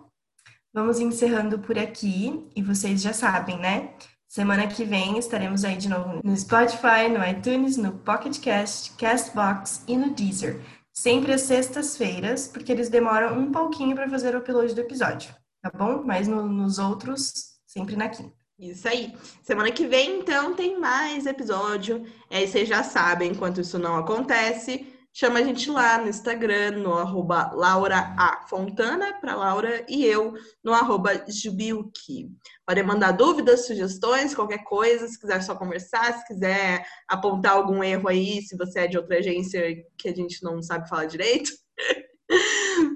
Vamos 0.74 1.00
encerrando 1.00 1.60
por 1.60 1.78
aqui 1.78 2.50
e 2.56 2.62
vocês 2.62 3.02
já 3.02 3.14
sabem, 3.14 3.58
né? 3.58 3.94
Semana 4.28 4.68
que 4.68 4.84
vem 4.84 5.18
estaremos 5.18 5.64
aí 5.64 5.78
de 5.78 5.88
novo 5.88 6.20
no 6.22 6.36
Spotify, 6.36 7.08
no 7.10 7.26
iTunes, 7.26 7.78
no 7.78 7.94
Pocket 8.00 8.38
Cast, 8.40 8.92
Castbox 8.98 9.84
e 9.88 9.96
no 9.96 10.14
Deezer. 10.14 10.60
Sempre 10.92 11.34
às 11.34 11.42
sextas-feiras, 11.42 12.48
porque 12.48 12.72
eles 12.72 12.90
demoram 12.90 13.40
um 13.40 13.52
pouquinho 13.52 13.96
para 13.96 14.10
fazer 14.10 14.36
o 14.36 14.40
upload 14.40 14.74
do 14.74 14.82
episódio, 14.82 15.34
tá 15.70 15.72
bom? 15.78 16.04
Mas 16.04 16.28
no- 16.28 16.48
nos 16.48 16.78
outros, 16.78 17.34
sempre 17.66 17.96
na 17.96 18.08
quinta. 18.10 18.34
Isso 18.58 18.88
aí. 18.88 19.14
Semana 19.44 19.72
que 19.72 19.86
vem, 19.88 20.20
então, 20.20 20.56
tem 20.56 20.80
mais 20.80 21.26
episódio. 21.26 22.04
Aí 22.32 22.48
vocês 22.48 22.70
já 22.70 22.84
sabem, 22.84 23.32
enquanto 23.32 23.60
isso 23.60 23.78
não 23.78 23.98
acontece, 23.98 24.94
chama 25.12 25.40
a 25.40 25.44
gente 25.44 25.70
lá 25.70 25.98
no 25.98 26.08
Instagram, 26.08 26.72
no 26.78 26.94
arroba 26.94 27.52
Laura 27.54 28.16
A. 28.18 28.46
Fontana, 28.48 29.14
para 29.20 29.36
Laura, 29.36 29.84
e 29.90 30.06
eu 30.06 30.34
no 30.64 30.72
arroba 30.74 31.26
Jubilki. 31.28 32.30
Podem 32.66 32.84
mandar 32.84 33.12
dúvidas, 33.12 33.66
sugestões, 33.68 34.34
qualquer 34.36 34.64
coisa, 34.64 35.08
se 35.08 35.20
quiser 35.20 35.42
só 35.42 35.56
conversar, 35.56 36.14
se 36.18 36.26
quiser 36.28 36.86
apontar 37.10 37.54
algum 37.54 37.84
erro 37.84 38.08
aí, 38.08 38.42
se 38.42 38.56
você 38.56 38.82
é 38.82 38.88
de 38.88 38.98
outra 38.98 39.18
agência 39.18 39.62
que 39.98 40.08
a 40.10 40.16
gente 40.16 40.42
não 40.44 40.62
sabe 40.62 40.88
falar 40.88 41.06
direito. 41.06 41.52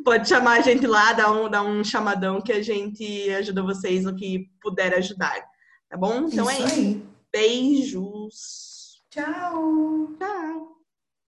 Pode 0.03 0.27
chamar 0.27 0.59
a 0.59 0.61
gente 0.61 0.85
lá, 0.87 1.13
dar 1.13 1.31
um, 1.31 1.49
dar 1.49 1.63
um 1.63 1.83
chamadão 1.83 2.41
que 2.41 2.51
a 2.51 2.61
gente 2.61 3.29
ajuda 3.31 3.61
vocês 3.63 4.03
no 4.03 4.15
que 4.15 4.49
puder 4.61 4.93
ajudar. 4.95 5.35
Tá 5.89 5.97
bom? 5.97 6.27
Então 6.27 6.49
é 6.49 6.59
isso. 6.59 6.75
aí. 6.75 7.03
Beijos. 7.31 9.01
Tchau! 9.09 10.15
Tchau. 10.17 10.38